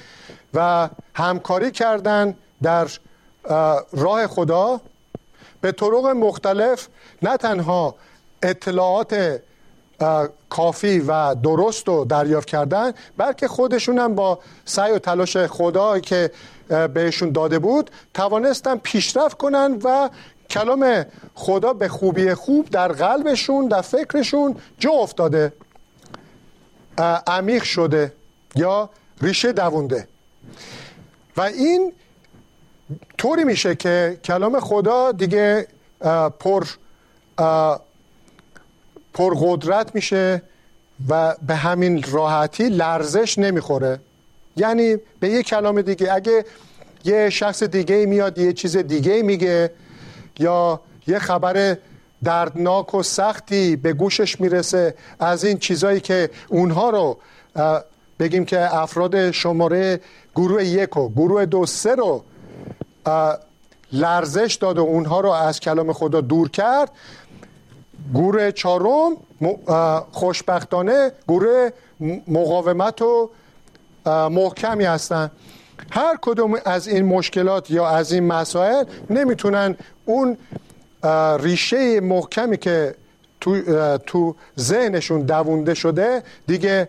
و 0.55 0.89
همکاری 1.15 1.71
کردن 1.71 2.35
در 2.63 2.89
راه 3.93 4.27
خدا. 4.27 4.81
به 5.61 5.73
طرق 5.73 6.07
مختلف 6.07 6.89
نه 7.23 7.37
تنها 7.37 7.95
اطلاعات 8.43 9.41
کافی 10.51 10.99
و 10.99 11.35
درست 11.35 11.89
رو 11.89 12.05
دریافت 12.05 12.49
کردن 12.49 12.93
بلکه 13.17 13.49
خودشون 13.49 13.99
هم 13.99 14.15
با 14.15 14.39
سعی 14.65 14.93
و 14.93 14.99
تلاش 14.99 15.37
خدا 15.37 15.99
که 15.99 16.31
بهشون 16.95 17.33
داده 17.33 17.59
بود 17.59 17.91
توانستن 18.15 18.77
پیشرفت 18.77 19.37
کنن 19.37 19.79
و 19.85 20.09
کلام 20.51 21.07
خدا 21.35 21.73
به 21.73 21.89
خوبی 21.89 22.35
خوب 22.35 22.71
در 22.71 22.89
قلبشون 22.93 23.69
در 23.69 23.81
فکرشون 23.81 24.57
جا 24.79 24.91
افتاده 24.91 25.53
عمیق 27.27 27.63
شده 27.63 28.13
یا 28.55 28.91
ریشه 29.23 29.53
دوونده. 29.53 30.09
و 31.37 31.41
این 31.41 31.93
طوری 33.19 33.45
میشه 33.45 33.75
که 33.75 34.21
کلام 34.25 34.61
خدا 34.61 35.13
دیگه 35.13 35.67
پر 36.41 36.65
پر 39.15 39.35
قدرت 39.41 39.95
میشه 39.95 40.43
و 41.09 41.35
به 41.47 41.55
همین 41.55 42.03
راحتی 42.03 42.69
لرزش 42.69 43.39
نمی‌خوره. 43.39 44.01
یعنی 44.57 44.97
به 45.21 45.29
یه 45.29 45.43
کلام 45.43 45.83
دیگه 45.83 46.13
اگه 46.13 46.45
یه 47.05 47.31
شخص 47.31 47.63
دیگه 47.63 48.07
میاد 48.07 48.39
یه 48.39 48.53
چیز 48.53 48.77
دیگه 48.77 49.23
میگه 49.23 49.71
یا 50.39 50.81
یه 51.07 51.19
خبر 51.19 51.77
دردناک 52.25 52.95
و 52.95 53.03
سختی 53.03 53.77
به 53.77 53.93
گوشش 53.93 54.41
می‌رسه 54.41 54.95
از 55.19 55.45
این 55.45 55.59
چیزایی 55.59 56.01
که 56.01 56.31
اونها 56.49 56.91
رو 56.91 57.19
بگیم 58.19 58.45
که 58.45 58.77
افراد 58.77 59.31
شماره 59.31 60.01
گروه 60.35 60.65
یک 60.65 60.97
و 60.97 61.09
گروه 61.09 61.47
دو 61.47 61.67
سه 61.67 61.95
رو 61.95 62.25
لرزش 63.93 64.59
داد 64.61 64.79
و 64.79 64.83
اونها 64.83 65.21
رو 65.21 65.31
از 65.31 65.61
کلام 65.61 65.93
خدا 65.93 66.21
دور 66.21 66.51
کرد. 66.51 66.91
گروه 68.15 68.51
چهارم 68.53 69.17
خوشبختانه 70.13 71.13
گروه 71.29 71.71
مقاومت 72.29 73.03
و 73.03 73.31
محکمی 74.07 74.85
هستن. 74.85 75.31
هر 75.91 76.19
کدوم 76.23 76.55
از 76.65 76.89
این 76.89 77.05
مشکلات 77.05 77.71
یا 77.71 77.89
از 77.89 78.13
این 78.13 78.25
مسائل 78.27 78.85
نمی‌تونن 79.11 79.77
اون 80.05 80.37
ریشه 81.39 82.01
محکمی 82.01 82.57
که 82.57 82.95
تو, 83.41 83.63
تو 83.99 84.35
ذهنشون 84.59 85.21
دوونده 85.21 85.75
شده 85.75 86.23
دیگه 86.47 86.89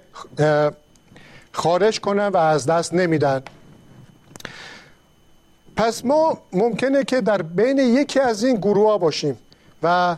خارج 1.52 2.00
کنن 2.00 2.28
و 2.28 2.38
از 2.38 2.66
دست 2.66 2.94
نمیدن. 2.94 3.42
پس 5.76 6.06
ما 6.06 6.38
ممکنه 6.54 7.04
که 7.04 7.22
در 7.22 7.42
بین 7.42 7.78
یکی 7.78 8.20
از 8.20 8.44
این 8.44 8.56
گروه 8.56 9.00
باشیم 9.00 9.38
و 9.84 10.18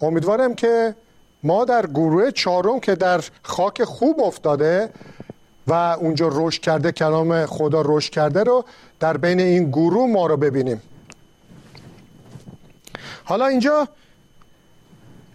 امیدوارم 0.00 0.54
که 0.54 0.94
ما 1.42 1.64
در 1.64 1.86
گروه 1.86 2.30
چهارم 2.30 2.80
که 2.80 2.94
در 2.94 3.20
خاک 3.42 3.84
خوب 3.84 4.20
افتاده 4.20 4.90
و 5.68 5.72
اونجا 5.72 6.28
رشد 6.32 6.62
کرده 6.62 6.92
کلام 6.92 7.46
خدا 7.46 7.82
رشد 7.84 8.10
کرده 8.12 8.42
رو 8.42 8.64
در 9.00 9.16
بین 9.16 9.40
این 9.40 9.70
گروه 9.70 10.10
ما 10.10 10.26
رو 10.26 10.36
ببینیم. 10.36 10.82
حالا 13.24 13.46
اینجا 13.46 13.88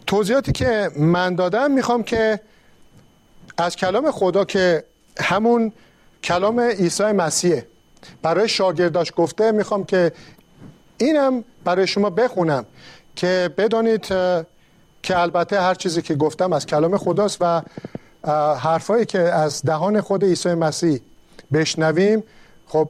توضیحاتی 0.08 0.52
که 0.52 0.92
من 0.98 1.36
دادم 1.36 1.72
می‌خوام 1.72 2.04
که 2.04 2.40
از 3.58 3.76
کلام 3.76 4.12
خدا 4.12 4.46
که 4.46 4.84
همون 5.20 5.72
کلام 6.24 6.60
عیسی 6.60 7.04
مسیحه 7.04 7.68
برای 8.22 8.50
شاگرداش 8.50 9.14
گفته 9.16 9.52
می‌خوام 9.52 9.84
که 9.84 10.12
اینم 10.98 11.44
برای 11.64 11.88
شما 11.88 12.10
بخونم 12.10 12.66
که 13.16 13.50
بدانید 13.58 14.06
که 15.04 15.20
البته 15.20 15.62
هر 15.62 15.74
چیزی 15.74 16.02
که 16.02 16.16
گفتم 16.16 16.54
از 16.54 16.66
کلام 16.66 16.98
خداست 16.98 17.38
و 17.42 17.62
حرفایی 18.60 19.06
که 19.06 19.20
از 19.20 19.62
دهان 19.62 20.02
خود 20.02 20.24
عیسی 20.24 20.54
مسیح 20.54 21.02
بشنویم 21.54 22.24
خب 22.68 22.90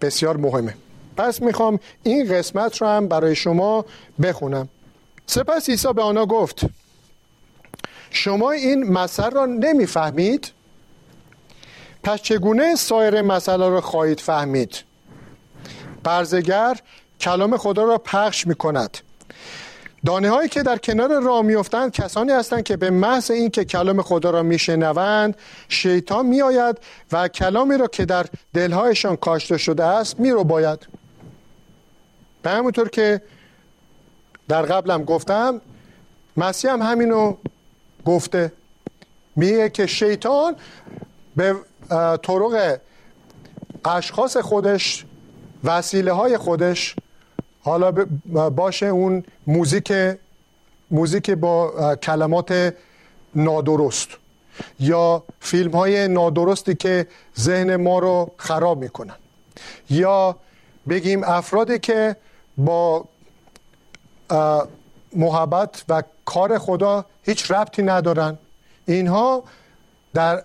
بسیار 0.00 0.36
مهمه. 0.36 0.74
پس 1.16 1.42
می‌خوام 1.42 1.80
این 2.02 2.34
قسمت 2.34 2.76
رو 2.76 2.88
هم 2.88 3.08
برای 3.08 3.36
شما 3.36 3.84
بخونم. 4.22 4.68
سپس 5.26 5.68
عیسی 5.68 5.92
به 5.92 6.02
آنها 6.02 6.26
گفت 6.26 6.60
شما 8.10 8.50
این 8.50 8.92
مسئله 8.92 9.28
را 9.28 9.46
نمی‌فهمید؟ 9.46 10.52
پس 12.02 12.22
چگونه 12.22 12.74
سایر 12.74 13.22
مسئله 13.22 13.68
را 13.68 13.80
خواهید 13.80 14.20
فهمید؟ 14.20 14.76
برزگر 16.04 16.76
کلام 17.20 17.56
خدا 17.56 17.84
را 17.84 17.98
پخش 17.98 18.46
می 18.46 18.54
کند 18.54 18.98
دانه 20.06 20.30
هایی 20.30 20.48
که 20.48 20.62
در 20.62 20.76
کنار 20.76 21.22
راه 21.22 21.42
میافتند 21.42 21.92
کسانی 21.92 22.32
هستند 22.32 22.62
که 22.62 22.76
به 22.76 22.90
محض 22.90 23.30
اینکه 23.30 23.64
کلام 23.64 24.02
خدا 24.02 24.30
را 24.30 24.42
میشنوند 24.42 25.36
شیطان 25.68 26.26
میآید 26.26 26.78
و 27.12 27.28
کلامی 27.28 27.78
را 27.78 27.86
که 27.86 28.04
در 28.04 28.26
دلهایشان 28.54 29.16
کاشته 29.16 29.58
شده 29.58 29.84
است 29.84 30.20
میرو 30.20 30.44
باید 30.44 30.86
به 32.42 32.50
همونطور 32.50 32.88
که 32.88 33.22
در 34.48 34.62
قبلم 34.62 35.04
گفتم 35.04 35.60
مسیح 36.36 36.72
هم 36.72 36.82
همینو 36.82 37.36
گفته. 38.04 38.52
میگه 39.36 39.70
که 39.70 39.86
شیطان 39.86 40.56
به 41.36 41.56
طرق 42.22 42.78
اشخاص 43.84 44.36
خودش 44.36 45.04
وسیله 45.64 46.12
های 46.12 46.36
خودش 46.36 46.96
حالا 47.62 47.92
باشه 48.50 48.86
اون 48.86 49.24
موزیک 49.46 49.92
موزیک 50.90 51.30
با 51.30 51.96
کلمات 51.96 52.74
نادرست 53.34 54.08
یا 54.80 55.24
فیلم 55.40 55.70
های 55.70 56.08
نادرستی 56.08 56.74
که 56.74 57.06
ذهن 57.38 57.76
ما 57.76 57.98
رو 57.98 58.30
خراب 58.36 58.78
می‌کنن. 58.78 59.14
یا 59.90 60.36
بگیم 60.88 61.24
افرادی 61.24 61.78
که 61.78 62.16
با 62.56 63.04
محبت 65.12 65.84
و 65.88 66.02
کار 66.24 66.58
خدا 66.58 67.04
هیچ 67.22 67.50
ربطی 67.50 67.82
ندارن. 67.82 68.38
اینها 68.86 69.42
در 70.14 70.36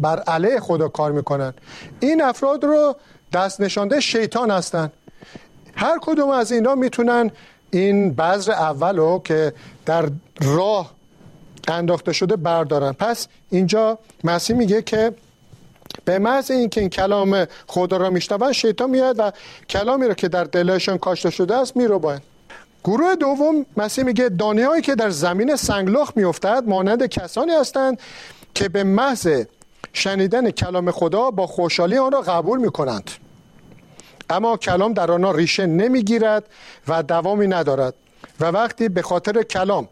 بر 0.00 0.18
علیه 0.18 0.60
خدا 0.60 0.88
کار 0.88 1.12
می‌کنن. 1.12 1.54
این 2.00 2.22
افراد 2.22 2.64
رو 2.64 2.96
دست 3.32 3.60
نشانده 3.60 4.00
شیطان 4.00 4.50
هستن. 4.50 4.92
هر 5.76 5.98
کدوم 6.02 6.30
از 6.30 6.52
اینا 6.52 6.74
می‌تونن 6.74 7.30
این 7.70 8.14
بذر 8.14 8.52
اول 8.52 8.96
رو 8.96 9.20
که 9.24 9.52
در 9.86 10.08
راه 10.40 10.90
انداخته 11.68 12.12
شده 12.12 12.36
بردارن. 12.36 12.92
پس 12.92 13.28
اینجا 13.50 13.98
مسیح 14.24 14.56
میگه 14.56 14.82
که 14.82 15.14
به 16.04 16.18
محض 16.18 16.50
اینکه 16.50 16.80
این 16.80 16.90
کلام 16.90 17.46
خدا 17.66 17.96
را 17.96 18.10
میشنون 18.10 18.52
شیطان 18.52 18.90
میاد 18.90 19.16
و 19.18 19.32
کلامی 19.68 20.06
رو 20.06 20.14
که 20.14 20.28
در 20.28 20.44
دلشان 20.44 20.98
کاشته 20.98 21.30
شده 21.30 21.56
است 21.56 21.76
میرو 21.76 21.98
باید 21.98 22.22
گروه 22.84 23.14
دوم 23.14 23.66
مسیح 23.76 24.04
میگه 24.04 24.28
دانه 24.28 24.66
هایی 24.66 24.82
که 24.82 24.94
در 24.94 25.10
زمین 25.10 25.56
سنگلاخ 25.56 26.12
میافتد 26.16 26.64
مانند 26.66 27.06
کسانی 27.06 27.52
هستند 27.52 28.00
که 28.54 28.68
به 28.68 28.84
محض 28.84 29.28
شنیدن 29.92 30.50
کلام 30.50 30.90
خدا 30.90 31.30
با 31.30 31.46
خوشحالی 31.46 31.98
آن 31.98 32.12
را 32.12 32.20
قبول 32.20 32.60
می‌کنند. 32.60 33.10
اما 34.30 34.56
کلام 34.56 34.92
در 34.92 35.10
آنها 35.10 35.32
ریشه 35.32 35.66
نمی‌گیرد 35.66 36.44
و 36.88 37.02
دوامی 37.02 37.46
ندارد. 37.46 37.94
و 38.40 38.44
وقتی 38.44 38.88
به 38.88 39.02
خاطر 39.02 39.42
کلام 39.42 39.88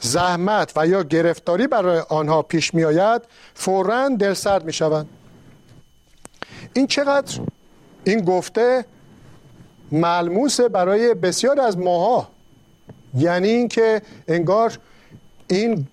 زحمت 0.00 0.72
و 0.76 0.86
یا 0.86 1.02
گرفتاری 1.02 1.66
برای 1.66 2.02
آنها 2.08 2.42
پیش 2.42 2.74
می 2.74 2.84
آید 2.84 3.22
فورا 3.54 4.08
دل 4.08 4.34
سرد 4.34 4.64
می 4.64 4.72
شوند 4.72 5.08
این 6.72 6.86
چقدر؟ 6.86 7.40
این 8.04 8.20
گفته 8.20 8.84
ملموسه 9.92 10.68
برای 10.68 11.14
بسیار 11.14 11.60
از 11.60 11.78
ماها. 11.78 12.28
یعنی 13.14 13.48
اینکه 13.48 14.02
انگار 14.28 14.78
این 15.48 15.86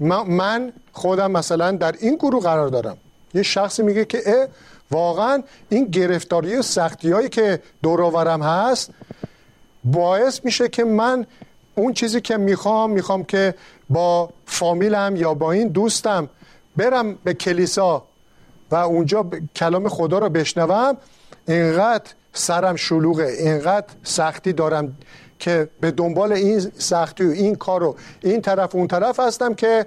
من 0.00 0.72
خودم 0.92 1.30
مثلا 1.30 1.72
در 1.72 1.94
این 2.00 2.14
گروه 2.14 2.42
قرار 2.42 2.68
دارم. 2.68 2.96
یه 3.34 3.42
شخصی 3.42 3.82
میگه 3.82 4.04
که 4.04 4.48
واقعا 4.90 5.42
این 5.68 5.84
گرفتاری 5.84 6.56
و 6.56 6.62
سختی 6.62 7.10
هایی 7.10 7.28
که 7.28 7.62
دوراورم 7.82 8.42
هست 8.42 8.90
باعث 9.84 10.44
میشه 10.44 10.68
که 10.68 10.84
من 10.84 11.26
اون 11.74 11.92
چیزی 11.92 12.20
که 12.20 12.36
می‌خوام 12.36 12.90
می‌خوام 12.90 13.24
که 13.24 13.54
با 13.90 14.30
فامیلم 14.46 15.16
یا 15.16 15.34
با 15.34 15.52
این 15.52 15.68
دوستم 15.68 16.28
برم 16.76 17.14
به 17.24 17.34
کلیسا 17.34 18.02
و 18.70 18.74
اونجا 18.74 19.26
کلام 19.56 19.88
خدا 19.88 20.18
رو 20.18 20.28
بشنوم 20.28 20.96
اینقدر 21.48 22.10
سرم 22.32 22.76
شلوغه 22.76 23.24
اینقدر 23.24 23.86
سختی 24.02 24.52
دارم 24.52 24.96
که 25.38 25.68
به 25.80 25.90
دنبال 25.90 26.32
این 26.32 26.60
سختی 26.78 27.24
و 27.24 27.30
این 27.30 27.54
کار 27.54 27.82
و 27.82 27.96
این 28.20 28.42
طرف 28.42 28.74
اون 28.74 28.88
طرف 28.88 29.20
هستم 29.20 29.54
که 29.54 29.86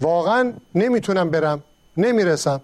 واقعا 0.00 0.52
نمی‌تونم 0.74 1.30
برم 1.30 1.62
نمی‌رسم. 1.96 2.60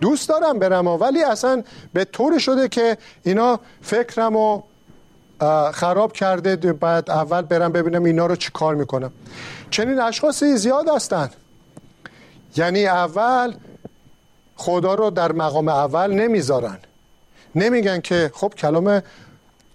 دوست 0.00 0.28
دارم 0.28 0.58
برم 0.58 0.86
ولی 0.86 1.22
اصلا 1.22 1.62
به 1.92 2.04
طور 2.04 2.38
شده 2.38 2.68
که 2.68 2.98
اینا 3.22 3.60
فکرم 3.82 4.34
رو 4.34 4.64
خراب 5.72 6.12
کرده 6.12 6.72
بعد 6.72 7.10
اول 7.10 7.42
برم 7.42 7.72
ببینم 7.72 8.04
اینا 8.04 8.26
رو 8.26 8.36
چی 8.36 8.50
کار 8.54 8.74
می‌کنم. 8.74 9.12
چنین 9.70 10.00
اشخاصی 10.00 10.56
زیاد 10.56 10.88
هستن. 10.88 11.30
یعنی 12.56 12.86
اول 12.86 13.54
خدا 14.56 14.94
رو 14.94 15.10
در 15.10 15.32
مقام 15.32 15.68
اول 15.68 16.12
نمی‌ذارن. 16.12 16.78
نمیگن 17.54 18.00
که 18.00 18.30
خب 18.34 18.54
کلام 18.56 19.02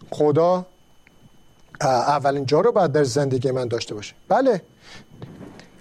خدا 0.10 0.66
اولین 1.82 2.46
جا 2.46 2.62
رو 2.62 2.72
باید 2.72 2.92
در 2.92 3.04
زندگی 3.04 3.52
من 3.52 3.68
داشته 3.68 3.96
باشه. 3.96 4.14
بله. 4.28 4.62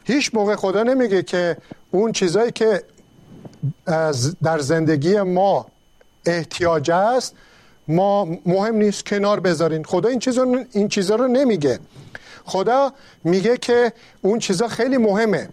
هیچ 0.04 0.30
موقع 0.34 0.56
خدا 0.56 0.82
نمیگه 0.82 1.22
که 1.22 1.56
اون 1.90 2.12
چیزایی 2.12 2.52
که 2.52 2.82
در 4.42 4.58
زندگی 4.58 5.20
ما 5.20 5.66
احتیاج 6.26 6.90
است. 6.90 7.34
ما 7.88 8.24
مهم 8.24 8.74
نیست 8.74 9.06
کنار 9.06 9.40
بذارین. 9.40 9.84
خدا 9.84 10.08
این 10.08 10.18
چیزا 10.18 10.46
این 10.72 10.88
چیزا 10.88 11.14
رو 11.14 11.28
نمیگه. 11.28 11.78
خدا 12.44 12.92
میگه 13.24 13.56
که 13.56 13.92
اون 14.22 14.38
چیزا 14.38 14.68
خیلی 14.68 14.96
مهمه. 14.96 15.48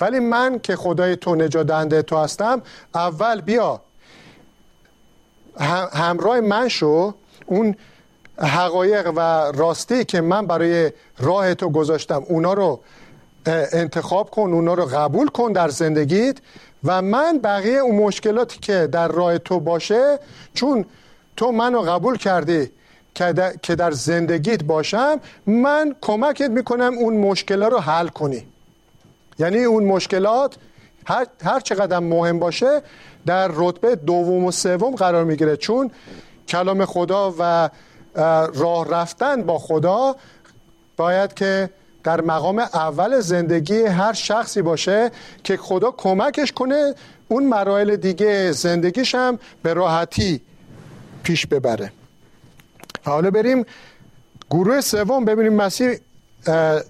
ولی 0.00 0.18
من 0.18 0.58
که 0.58 0.76
خدای 0.76 1.16
تو 1.16 1.34
نجات 1.34 2.00
تو 2.00 2.16
هستم 2.16 2.62
اول 2.94 3.40
بیا. 3.40 3.80
همراه 5.92 6.40
من 6.40 6.68
شو. 6.68 7.14
اون 7.46 7.76
حقایق 8.38 9.12
و 9.16 9.20
راستی 9.54 10.04
که 10.04 10.20
من 10.20 10.46
برای 10.46 10.92
راه 11.18 11.54
تو 11.54 11.70
گذاشتم 11.70 12.24
اونا 12.28 12.52
رو 12.52 12.80
انتخاب 13.72 14.30
کن 14.30 14.52
اونا 14.52 14.74
رو 14.74 14.84
قبول 14.84 15.28
کن 15.28 15.52
در 15.52 15.68
زندگیت. 15.68 16.36
و 16.86 17.02
من 17.02 17.38
بقیه 17.38 17.78
اون 17.78 17.94
مشکلاتی 17.94 18.58
که 18.58 18.86
در 18.86 19.08
راه 19.08 19.38
تو 19.38 19.60
باشه 19.60 20.18
چون 20.54 20.84
تو 21.36 21.52
منو 21.52 21.80
قبول 21.80 22.16
کردی 22.16 22.70
که 23.62 23.74
در 23.74 23.90
زندگیت 23.90 24.64
باشم 24.64 25.20
من 25.46 25.96
کمکت 26.00 26.50
می‌کنم 26.50 26.94
اون 26.98 27.16
مشکلات 27.16 27.72
رو 27.72 27.78
حل 27.78 28.08
کنی. 28.08 28.46
یعنی 29.38 29.64
اون 29.64 29.84
مشکلات 29.84 30.56
هر, 31.06 31.26
هر 31.44 31.60
چقدر 31.60 31.98
مهم 31.98 32.38
باشه 32.38 32.82
در 33.26 33.50
رتبه 33.54 33.96
دوم 33.96 34.44
و 34.44 34.50
سوم 34.50 34.94
قرار 34.94 35.24
می‌گیره. 35.24 35.56
چون 35.56 35.90
کلام 36.48 36.84
خدا 36.84 37.34
و 37.38 37.70
راه 38.54 38.90
رفتن 38.90 39.42
با 39.42 39.58
خدا 39.58 40.16
باید 40.96 41.34
که 41.34 41.70
در 42.06 42.20
مقام 42.20 42.58
اول 42.58 43.20
زندگی 43.20 43.82
هر 43.82 44.12
شخصی 44.12 44.62
باشه 44.62 45.10
که 45.44 45.56
خدا 45.56 45.90
کمکش 45.90 46.52
کنه 46.52 46.94
اون 47.28 47.46
مراحل 47.46 47.96
دیگه 47.96 48.52
زندگیش 48.52 49.14
هم 49.14 49.38
به 49.62 49.74
راحتی 49.74 50.40
پیش 51.22 51.46
ببره. 51.46 51.92
حالا 53.04 53.30
بریم 53.30 53.66
گروه 54.50 54.80
سوم 54.80 55.24
ببینیم 55.24 55.52
مسیح 55.52 55.98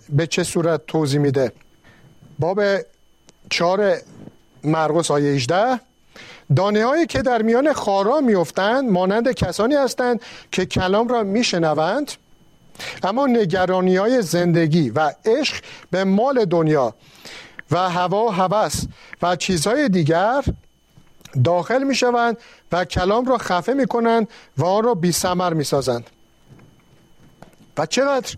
به 0.09 0.27
چه 0.31 0.45
صورت 0.45 0.87
توضیح 0.87 1.21
میده. 1.21 1.53
باب 2.39 2.61
چهار 3.51 3.97
مرقس 4.65 5.11
آیه 5.11 5.33
18 5.33 5.81
دانه 6.57 6.87
هایی 6.87 7.07
که 7.07 7.23
در 7.23 7.43
میان 7.43 7.73
خارا 7.73 8.21
میفتند 8.21 8.91
مانند 8.91 9.33
کسانی 9.33 9.75
هستند 9.75 10.21
که 10.53 10.67
کلام 10.67 11.09
را 11.09 11.23
میشنوند. 11.23 12.13
اما 13.03 13.27
نگرانی 13.27 13.97
های 13.97 14.23
زندگی 14.23 14.91
و 14.91 15.13
عشق 15.25 15.65
به 15.91 16.05
مال 16.05 16.45
دنیا 16.45 16.95
و 17.71 17.91
هوا 17.91 18.25
و 18.25 18.31
هوس 18.31 18.83
و 19.23 19.37
چیزهای 19.37 19.89
دیگر 19.89 20.45
داخل 21.45 21.83
می 21.83 21.95
شوند 21.95 22.37
و 22.73 22.85
کلام 22.85 23.25
را 23.25 23.39
خفه 23.39 23.73
می 23.73 23.87
کنند 23.87 24.29
و 24.57 24.65
آن 24.65 24.85
را 24.85 24.95
بی 24.95 25.13
سمر 25.13 25.55
می 25.55 25.65
سازند 25.65 26.11
و 27.79 27.87
چقدر 27.87 28.37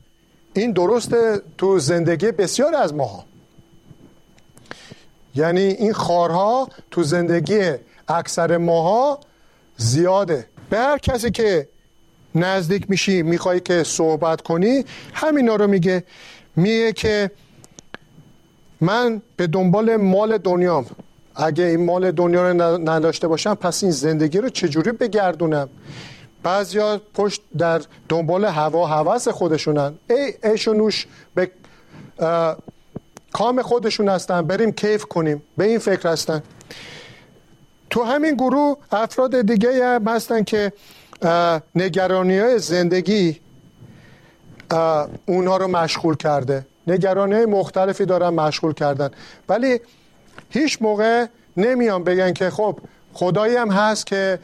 این 0.55 0.73
درسته 0.73 1.43
تو 1.59 1.79
زندگی 1.79 2.33
بسیار 2.33 2.75
از 2.75 2.95
ماها. 2.95 3.25
یعنی 5.35 5.61
این 5.61 5.93
خارها 5.93 6.69
تو 6.91 7.03
زندگی 7.03 7.73
اکثر 8.09 8.57
ماها 8.57 9.21
زیاده. 9.77 10.49
به 10.71 10.79
هر 10.79 10.99
کسی 10.99 11.31
که 11.31 11.69
نزدیک 12.39 12.91
میشی 12.91 13.23
می‌خوای 13.23 13.61
که 13.61 13.83
صحبت 13.83 14.41
کنی 14.41 14.85
همینا 15.13 15.57
رو 15.57 15.67
میگه. 15.67 16.05
میگه 16.57 16.93
که 16.93 17.31
من 18.81 19.23
به 19.37 19.47
دنبال 19.47 19.97
مال 19.97 20.39
دنیام. 20.39 20.87
اگه 21.37 21.65
این 21.65 21.85
مال 21.85 22.11
دنیا 22.11 22.51
رو 22.51 22.79
نداشته 22.91 23.29
باشم 23.29 23.55
پس 23.55 23.83
این 23.83 23.93
زندگی 23.93 24.39
رو 24.39 24.49
چجوری 24.49 24.93
بگردونم؟ 24.93 25.69
بعضیا 26.43 27.01
پشت 27.15 27.43
در 27.59 27.83
دنبال 28.09 28.45
هوا 28.45 28.87
هوس 28.87 29.29
خودشونن. 29.29 29.95
ای 30.11 30.35
ایش 30.45 30.69
و 30.69 30.73
نوش 30.73 31.07
به 31.35 31.51
کام 33.33 33.63
خودشون 33.63 34.09
هستن. 34.09 34.43
بریم 34.43 34.73
کیف 34.73 35.05
کنیم. 35.05 35.43
به 35.57 35.65
این 35.65 35.79
فکر 35.79 36.09
هستن. 36.09 36.43
تو 37.91 38.03
همین 38.03 38.35
گروه 38.35 38.77
افراد 38.93 39.41
دیگه 39.41 39.85
هم 39.85 40.09
هستن 40.09 40.45
که 40.45 40.73
نگرانی 41.75 42.39
های 42.39 42.59
زندگی 42.59 43.41
اونها 45.27 45.57
رو 45.57 45.69
مشغول 45.69 46.17
کرده. 46.17 46.67
نگرانی 46.87 47.35
های 47.35 47.47
مختلفی 47.47 48.05
دارن 48.05 48.29
مشغول 48.29 48.73
کردن. 48.73 49.11
ولی 49.49 49.81
هیچ 50.51 50.79
موقع 50.83 51.27
نمیان 51.57 52.05
بگن 52.05 52.33
که 52.33 52.51
خب 52.51 52.79
خدایی 53.13 53.57
هم 53.57 53.71
هست 53.71 54.07
که 54.07 54.39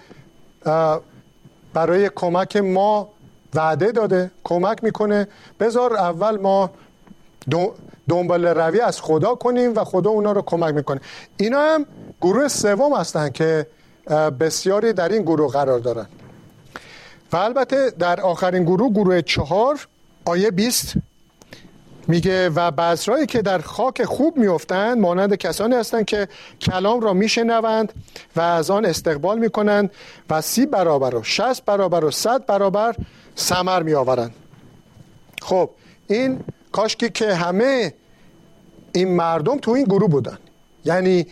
برای 1.74 2.10
کمک 2.14 2.56
ما 2.56 3.08
وعده 3.54 3.92
داده 3.92 4.30
کمک 4.44 4.84
می‌کنه. 4.84 5.28
بذار 5.60 5.96
اول 5.96 6.38
ما 6.38 6.70
دنبال 8.08 8.46
روی 8.46 8.80
از 8.80 9.00
خدا 9.00 9.34
کنیم 9.34 9.76
و 9.76 9.84
خدا 9.84 10.10
اونا 10.10 10.32
رو 10.32 10.42
کمک 10.42 10.74
می‌کنه. 10.74 11.00
اینا 11.36 11.60
هم 11.60 11.86
گروه 12.20 12.48
سوم 12.48 12.96
هستن 12.96 13.30
که 13.30 13.66
بسیاری 14.40 14.92
در 14.92 15.08
این 15.08 15.22
گروه 15.22 15.52
قرار 15.52 15.78
دارن. 15.78 16.06
و 17.32 17.36
البته 17.36 17.90
در 17.90 18.20
آخرین 18.20 18.64
گروه 18.64 18.92
گروه 18.92 19.22
چهار 19.22 19.86
آیه 20.24 20.50
20 20.50 20.94
میگه 22.08 22.48
و 22.48 22.70
بذرایی 22.70 23.26
که 23.26 23.42
در 23.42 23.58
خاک 23.58 24.04
خوب 24.04 24.36
میفتند 24.36 24.98
مانند 24.98 25.34
کسانی 25.34 25.74
هستند 25.74 26.04
که 26.04 26.28
کلام 26.60 27.00
را 27.00 27.12
میشنوند 27.12 27.92
و 28.36 28.40
از 28.40 28.70
آن 28.70 28.84
استقبال 28.84 29.38
می‌کنند 29.38 29.90
و 30.30 30.40
سی 30.40 30.66
برابر 30.66 31.14
و 31.14 31.22
شست 31.22 31.64
برابر 31.64 32.04
و 32.04 32.10
صد 32.10 32.46
برابر 32.46 32.96
سمر 33.34 33.82
میآورند. 33.82 34.34
خب 35.42 35.70
این 36.06 36.40
کاشکی 36.72 37.10
که 37.10 37.34
همه 37.34 37.94
این 38.92 39.16
مردم 39.16 39.58
تو 39.58 39.70
این 39.70 39.84
گروه 39.84 40.10
بودن. 40.10 40.38
یعنی 40.84 41.26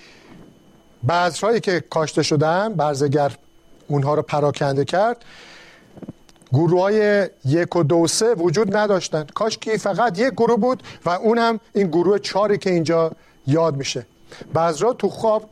بذرهایی 1.08 1.60
که 1.60 1.80
کاشته 1.80 2.22
شدن 2.22 2.74
برزگر 2.74 3.32
اونها 3.88 4.14
رو 4.14 4.22
پراکنده 4.22 4.84
کرد. 4.84 5.24
گروه 6.52 6.80
های 6.80 7.28
یک 7.44 7.76
و 7.76 7.82
دو 7.82 8.06
سه 8.06 8.34
وجود 8.34 8.76
نداشتن 8.76 9.26
کاش 9.34 9.58
که 9.58 9.78
فقط 9.78 10.18
یک 10.18 10.32
گروه 10.32 10.56
بود 10.56 10.82
و 11.04 11.10
اون 11.10 11.38
هم 11.38 11.60
این 11.74 11.86
گروه 11.86 12.18
چاری 12.18 12.58
که 12.58 12.70
اینجا 12.70 13.12
یاد 13.46 13.76
میشه. 13.76 14.06
بعضرا 14.52 14.92
تو 14.92 15.08
خواب 15.08 15.48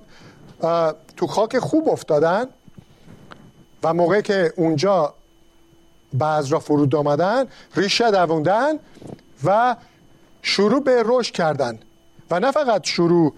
تو 1.17 1.27
خاک 1.27 1.59
خوب 1.59 1.89
افتادن 1.89 2.47
و 3.83 3.95
موقعی 3.95 4.23
که 4.23 4.53
اونجا 4.57 5.15
بعض 6.13 6.53
را 6.53 6.59
فرود 6.59 6.95
آمدن 6.95 7.47
ریشه 7.77 8.11
دووندن 8.11 8.79
و 9.45 9.77
شروع 10.43 10.83
به 10.83 11.03
رشد 11.07 11.35
کردن. 11.35 11.79
و 12.31 12.41
نه 12.41 12.51
فقط 12.51 12.85
شروع 12.85 13.35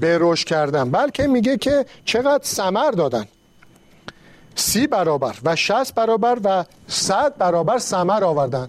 به 0.00 0.18
رشد 0.20 0.46
کردن 0.46 0.90
بلکه 0.90 1.26
میگه 1.26 1.56
که 1.56 1.86
چقدر 2.04 2.44
سمر 2.44 2.90
دادن. 2.90 3.26
سی 4.54 4.86
برابر 4.86 5.36
و 5.44 5.56
شست 5.56 5.94
برابر 5.94 6.38
و 6.44 6.64
صد 6.88 7.36
برابر 7.38 7.78
سمر 7.78 8.24
آوردن. 8.24 8.68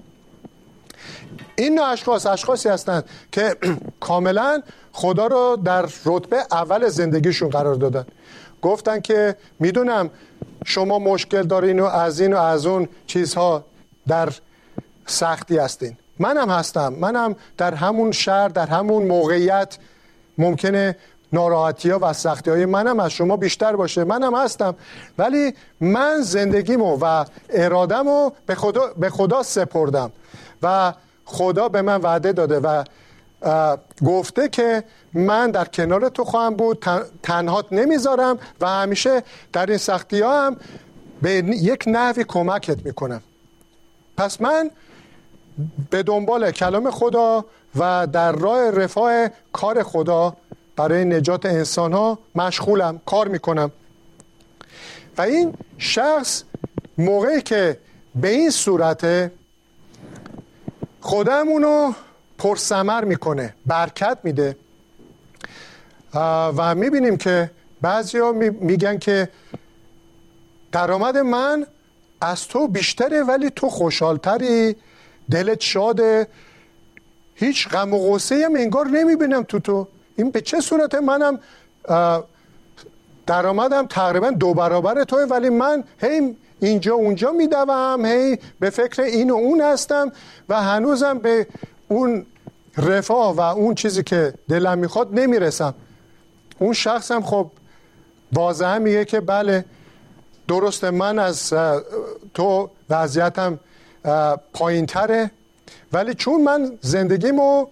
این 1.56 1.76
نوع 1.76 1.86
اشخاص 1.86 2.26
اشخاصی 2.26 2.70
هستند 2.70 3.06
که 3.32 3.58
کاملا 4.00 4.62
خدا 4.91 5.28
رو 5.28 5.58
در 5.65 5.86
رتبه 6.06 6.38
اول 6.52 6.89
زندگیشون 6.89 7.50
قرار 7.50 7.76
دادن. 7.76 8.06
گفتن 8.62 9.02
که 9.02 9.36
می‌دونم 9.60 10.10
شما 10.65 11.00
مشکل 11.00 11.44
دارین 11.44 11.80
و 11.80 11.86
از 11.86 12.20
این 12.20 12.34
و 12.34 12.38
از 12.38 12.65
اون 12.65 12.88
چیزها 13.08 13.65
در 14.08 14.30
سختی 15.06 15.58
هستین. 15.58 15.98
منم 16.20 16.50
هستم. 16.50 16.94
منم 16.94 17.36
در 17.58 17.74
همون 17.74 18.12
شهر 18.12 18.48
در 18.48 18.67
همون 18.67 19.08
موقعیت 19.08 19.78
ممکنه 20.38 20.96
ناراحتی 21.34 21.89
ها 21.89 22.00
و 22.02 22.13
سختی 22.13 22.52
های 22.52 22.65
منم 22.65 23.00
از 23.00 23.12
شما 23.12 23.38
بیشتر 23.38 23.76
باشه. 23.76 24.04
منم 24.04 24.36
هستم. 24.36 24.76
ولی 25.17 25.54
من 25.82 26.22
زندگیمو 26.22 26.98
و 27.02 27.26
ارادمو 27.50 28.32
به 28.46 28.56
خدا, 28.56 28.94
به 28.98 29.10
خدا 29.10 29.44
سپردم 29.44 30.12
و 30.63 30.94
خدا 31.26 31.70
به 31.70 31.82
من 31.82 32.02
وعده 32.02 32.32
داده 32.32 32.60
و 32.60 32.84
گفته 34.06 34.50
که 34.50 34.84
من 35.13 35.52
در 35.52 35.65
کنار 35.65 36.10
تو 36.10 36.24
خواهم 36.24 36.56
بود 36.56 36.86
تنهات 37.24 37.65
نمی‌ذارم 37.72 38.39
و 38.62 38.67
همیشه 38.67 39.24
در 39.54 39.65
این 39.65 39.78
سختی 39.78 40.22
ها 40.22 40.46
هم 40.46 40.58
به 41.22 41.32
یک 41.48 41.84
نحوی 41.88 42.24
کمکت 42.28 42.86
می‌کنم. 42.86 43.22
پس 44.17 44.41
من 44.41 44.72
به 45.89 46.04
دنبال 46.04 46.52
کلام 46.52 46.91
خدا 46.91 47.46
و 47.76 48.08
در 48.08 48.32
راه 48.32 48.72
رفاه 48.72 49.28
کار 49.54 49.84
خدا 49.84 50.36
برای 50.76 51.06
نجات 51.06 51.46
انسان 51.46 51.94
ها 51.94 52.20
مشغولم 52.36 53.02
کار 53.06 53.28
می‌کنم. 53.28 53.72
و 55.18 55.22
این 55.22 55.54
شخص 55.78 56.44
موقعی 56.98 57.42
که 57.42 57.78
به 58.16 58.30
این 58.30 58.50
صورت 58.50 59.32
خودم 61.02 61.48
اونو 61.48 61.94
پرسمر 62.38 63.04
می‌کنه 63.04 63.54
برکت 63.66 64.18
میده. 64.24 64.56
و 66.58 66.76
می‌بینیم 66.76 67.18
که 67.18 67.52
بعضی 67.82 68.18
ها 68.18 68.32
میگن 68.32 68.98
که 68.98 69.30
درآمد 70.72 71.18
من 71.18 71.66
از 72.22 72.48
تو 72.48 72.68
بیشتره 72.68 73.24
ولی 73.24 73.50
تو 73.50 73.70
خوشحالتری. 73.70 74.76
دلت 75.32 75.62
شاده. 75.62 76.28
هیچ 77.36 77.70
غم 77.70 77.94
و 77.94 78.14
غصه 78.14 78.46
هم 78.46 78.56
انگار 78.56 78.88
نمی‌بینم 78.88 79.44
تو 79.44 79.60
تو. 79.60 79.88
این 80.22 80.32
به 80.32 80.42
چه 80.42 80.62
صورت؟ 80.62 80.96
منم 80.96 81.40
درآمدم 83.28 83.88
تقریبا 83.88 84.30
دو 84.30 84.54
برابر 84.54 85.04
توه 85.04 85.24
ولی 85.24 85.50
من 85.50 85.84
هی 85.98 86.36
اینجا 86.60 86.94
اونجا 86.96 87.32
میدوم 87.32 88.06
هی 88.06 88.38
به 88.60 88.70
فکر 88.70 89.02
این 89.02 89.32
و 89.32 89.36
اون 89.36 89.62
هستم 89.62 90.12
و 90.50 90.62
هنوزم 90.62 91.20
به 91.20 91.48
اون 91.88 92.26
رفاه 92.78 93.36
و 93.36 93.42
اون 93.42 93.76
چیزی 93.76 94.04
که 94.04 94.34
دلم 94.50 94.78
می‌خواد 94.78 95.20
نمی‌رسم. 95.20 95.74
اون 96.60 96.74
شخصم 96.74 97.22
خب 97.22 97.52
واضحه 98.34 98.78
میگه 98.78 99.06
که 99.06 99.20
بله 99.20 99.66
درسته 100.48 100.92
من 100.92 101.20
از 101.20 101.54
تو 102.34 102.70
وضعیتم 102.90 103.60
پایین 104.54 104.86
تره 104.86 105.32
ولی 105.94 106.14
چون 106.14 106.42
من 106.42 106.78
زندگیمو 106.82 107.68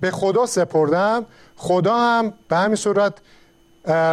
به 0.00 0.10
خدا 0.10 0.46
سپردم 0.46 1.26
خدا 1.56 1.96
هم 1.96 2.32
به 2.48 2.56
همین 2.56 2.76
صورت 2.76 3.14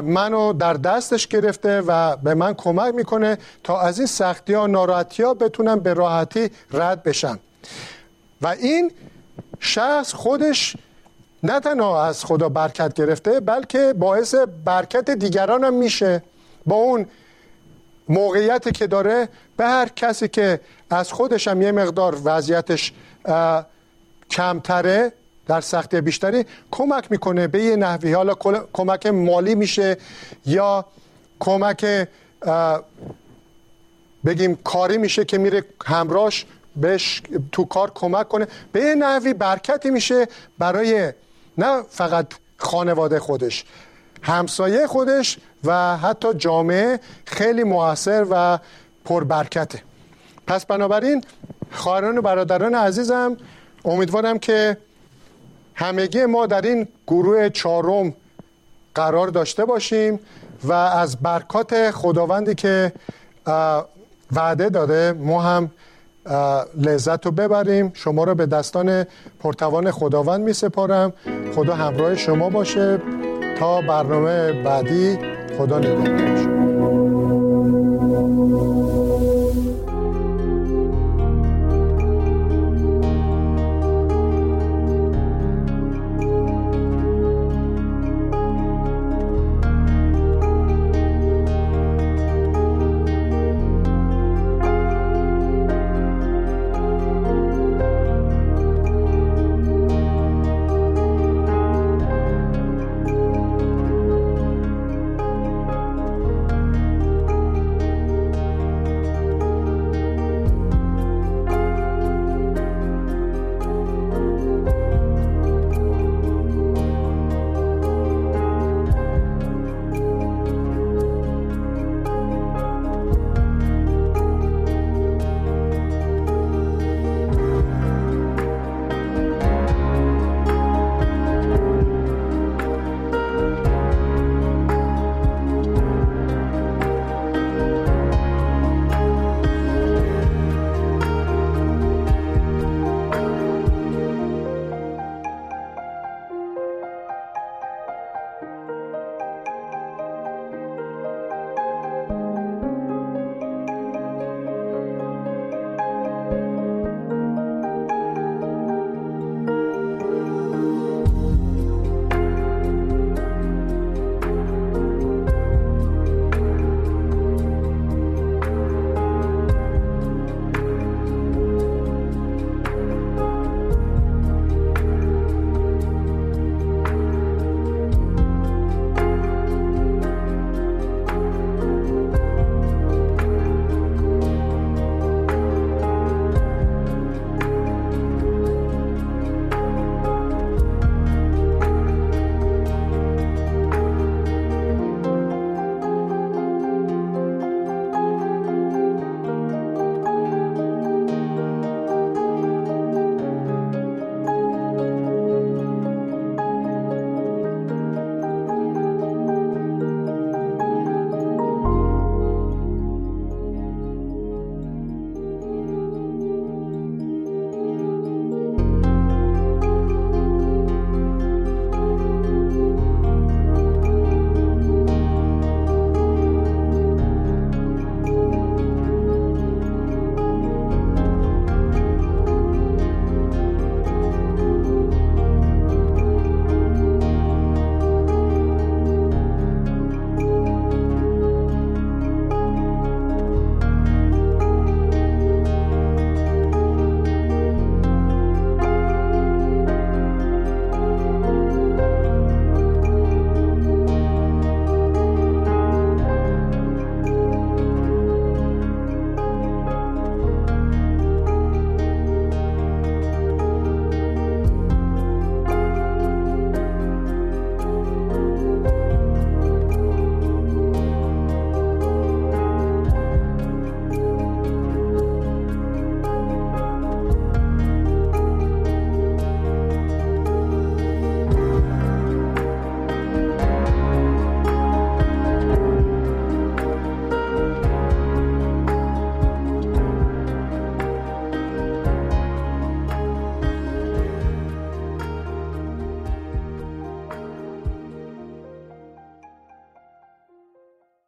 منو 0.04 0.54
در 0.54 0.73
دستش 0.73 1.28
گرفته 1.28 1.82
و 1.82 2.15
به 2.15 2.34
من 2.34 2.54
کمک 2.54 2.95
می‌کنه 2.95 3.38
تا 3.63 3.82
از 3.82 3.97
این 3.97 4.08
سختی 4.08 4.54
ها 4.54 4.67
ناراحتی 4.67 5.23
ها 5.23 5.34
بتونم 5.34 5.80
به 5.80 5.93
راحتی 5.93 6.52
رد 6.71 7.04
بشم. 7.04 7.39
و 8.41 8.47
این 8.47 8.91
شخص 9.60 10.13
خودش 10.13 10.75
نه 11.43 11.60
تنها 11.60 12.06
از 12.06 12.25
خدا 12.25 12.49
برکت 12.49 12.93
گرفته 12.93 13.39
بلکه 13.39 13.93
باعث 13.93 14.36
برکت 14.65 15.10
دیگران 15.10 15.63
هم 15.63 15.73
میشه. 15.73 16.23
با 16.65 16.75
اون 16.75 17.06
موقعیتی 18.10 18.71
که 18.71 18.88
داره 18.88 19.30
به 19.58 19.65
هر 19.65 19.89
کسی 19.95 20.28
که 20.28 20.60
از 20.89 21.12
خودش 21.12 21.47
هم 21.47 21.62
یه 21.62 21.71
مقدار 21.71 22.17
وضعیتش 22.23 22.93
کمتره 24.30 25.13
در 25.49 25.62
سختی 25.62 26.01
بیشتری 26.01 26.45
کمک 26.71 27.12
می‌کنه 27.12 27.47
به 27.47 27.63
یه 27.63 27.75
نحوی. 27.75 28.13
حالا 28.13 28.33
کمک 28.73 29.05
مالی 29.05 29.55
میشه 29.55 29.97
یا 30.45 30.85
کمک 31.39 32.07
بگیم 34.25 34.55
کاری 34.55 34.97
میشه 34.97 35.25
که 35.25 35.38
میره 35.38 35.63
همراش 35.85 36.45
بهش 36.75 37.21
تو 37.51 37.65
کار 37.65 37.91
کمک 37.95 38.27
کنه. 38.27 38.47
به 38.71 38.81
یه 38.81 38.95
نحوی 38.95 39.33
برکتی 39.33 39.89
میشه 39.89 40.27
برای 40.57 41.13
نه 41.57 41.81
فقط 41.89 42.27
خانواده 42.57 43.19
خودش 43.19 43.65
همسایه 44.21 44.88
خودش 44.88 45.38
و 45.63 45.97
حتی 45.97 46.33
جامعه 46.33 46.99
خیلی 47.25 47.63
موثر 47.63 48.25
و 48.29 48.59
پربرکته. 49.05 49.83
پس 50.47 50.65
بنابراین 50.65 51.23
خواهران 51.71 52.17
و 52.17 52.21
برادران 52.21 52.75
عزیزم 52.75 53.38
امیدوارم 53.85 54.39
که 54.39 54.77
همگی 55.79 56.25
ما 56.25 56.45
در 56.45 56.61
این 56.61 56.87
گروه 57.07 57.49
چهارم 57.49 58.13
قرار 58.95 59.27
داشته 59.27 59.65
باشیم 59.65 60.19
و 60.63 60.73
از 60.73 61.17
برکات 61.17 61.91
خداوندی 61.91 62.55
که 62.55 62.93
وعده 64.31 64.69
داده 64.69 65.11
ما 65.11 65.41
هم 65.41 65.71
لذت 66.75 67.25
رو 67.25 67.31
ببریم. 67.31 67.91
شما 67.93 68.23
رو 68.23 68.35
به 68.35 68.45
دستان 68.45 69.05
پرتوان 69.39 69.91
خداوند 69.91 70.41
می 70.41 70.53
سپارم 70.53 71.13
خدا 71.55 71.75
همراه 71.75 72.15
شما 72.15 72.49
باشه. 72.49 73.01
تا 73.59 73.81
برنامه 73.81 74.63
بعدی. 74.63 75.19
خدا 75.57 75.79
نگهدار. 75.79 76.68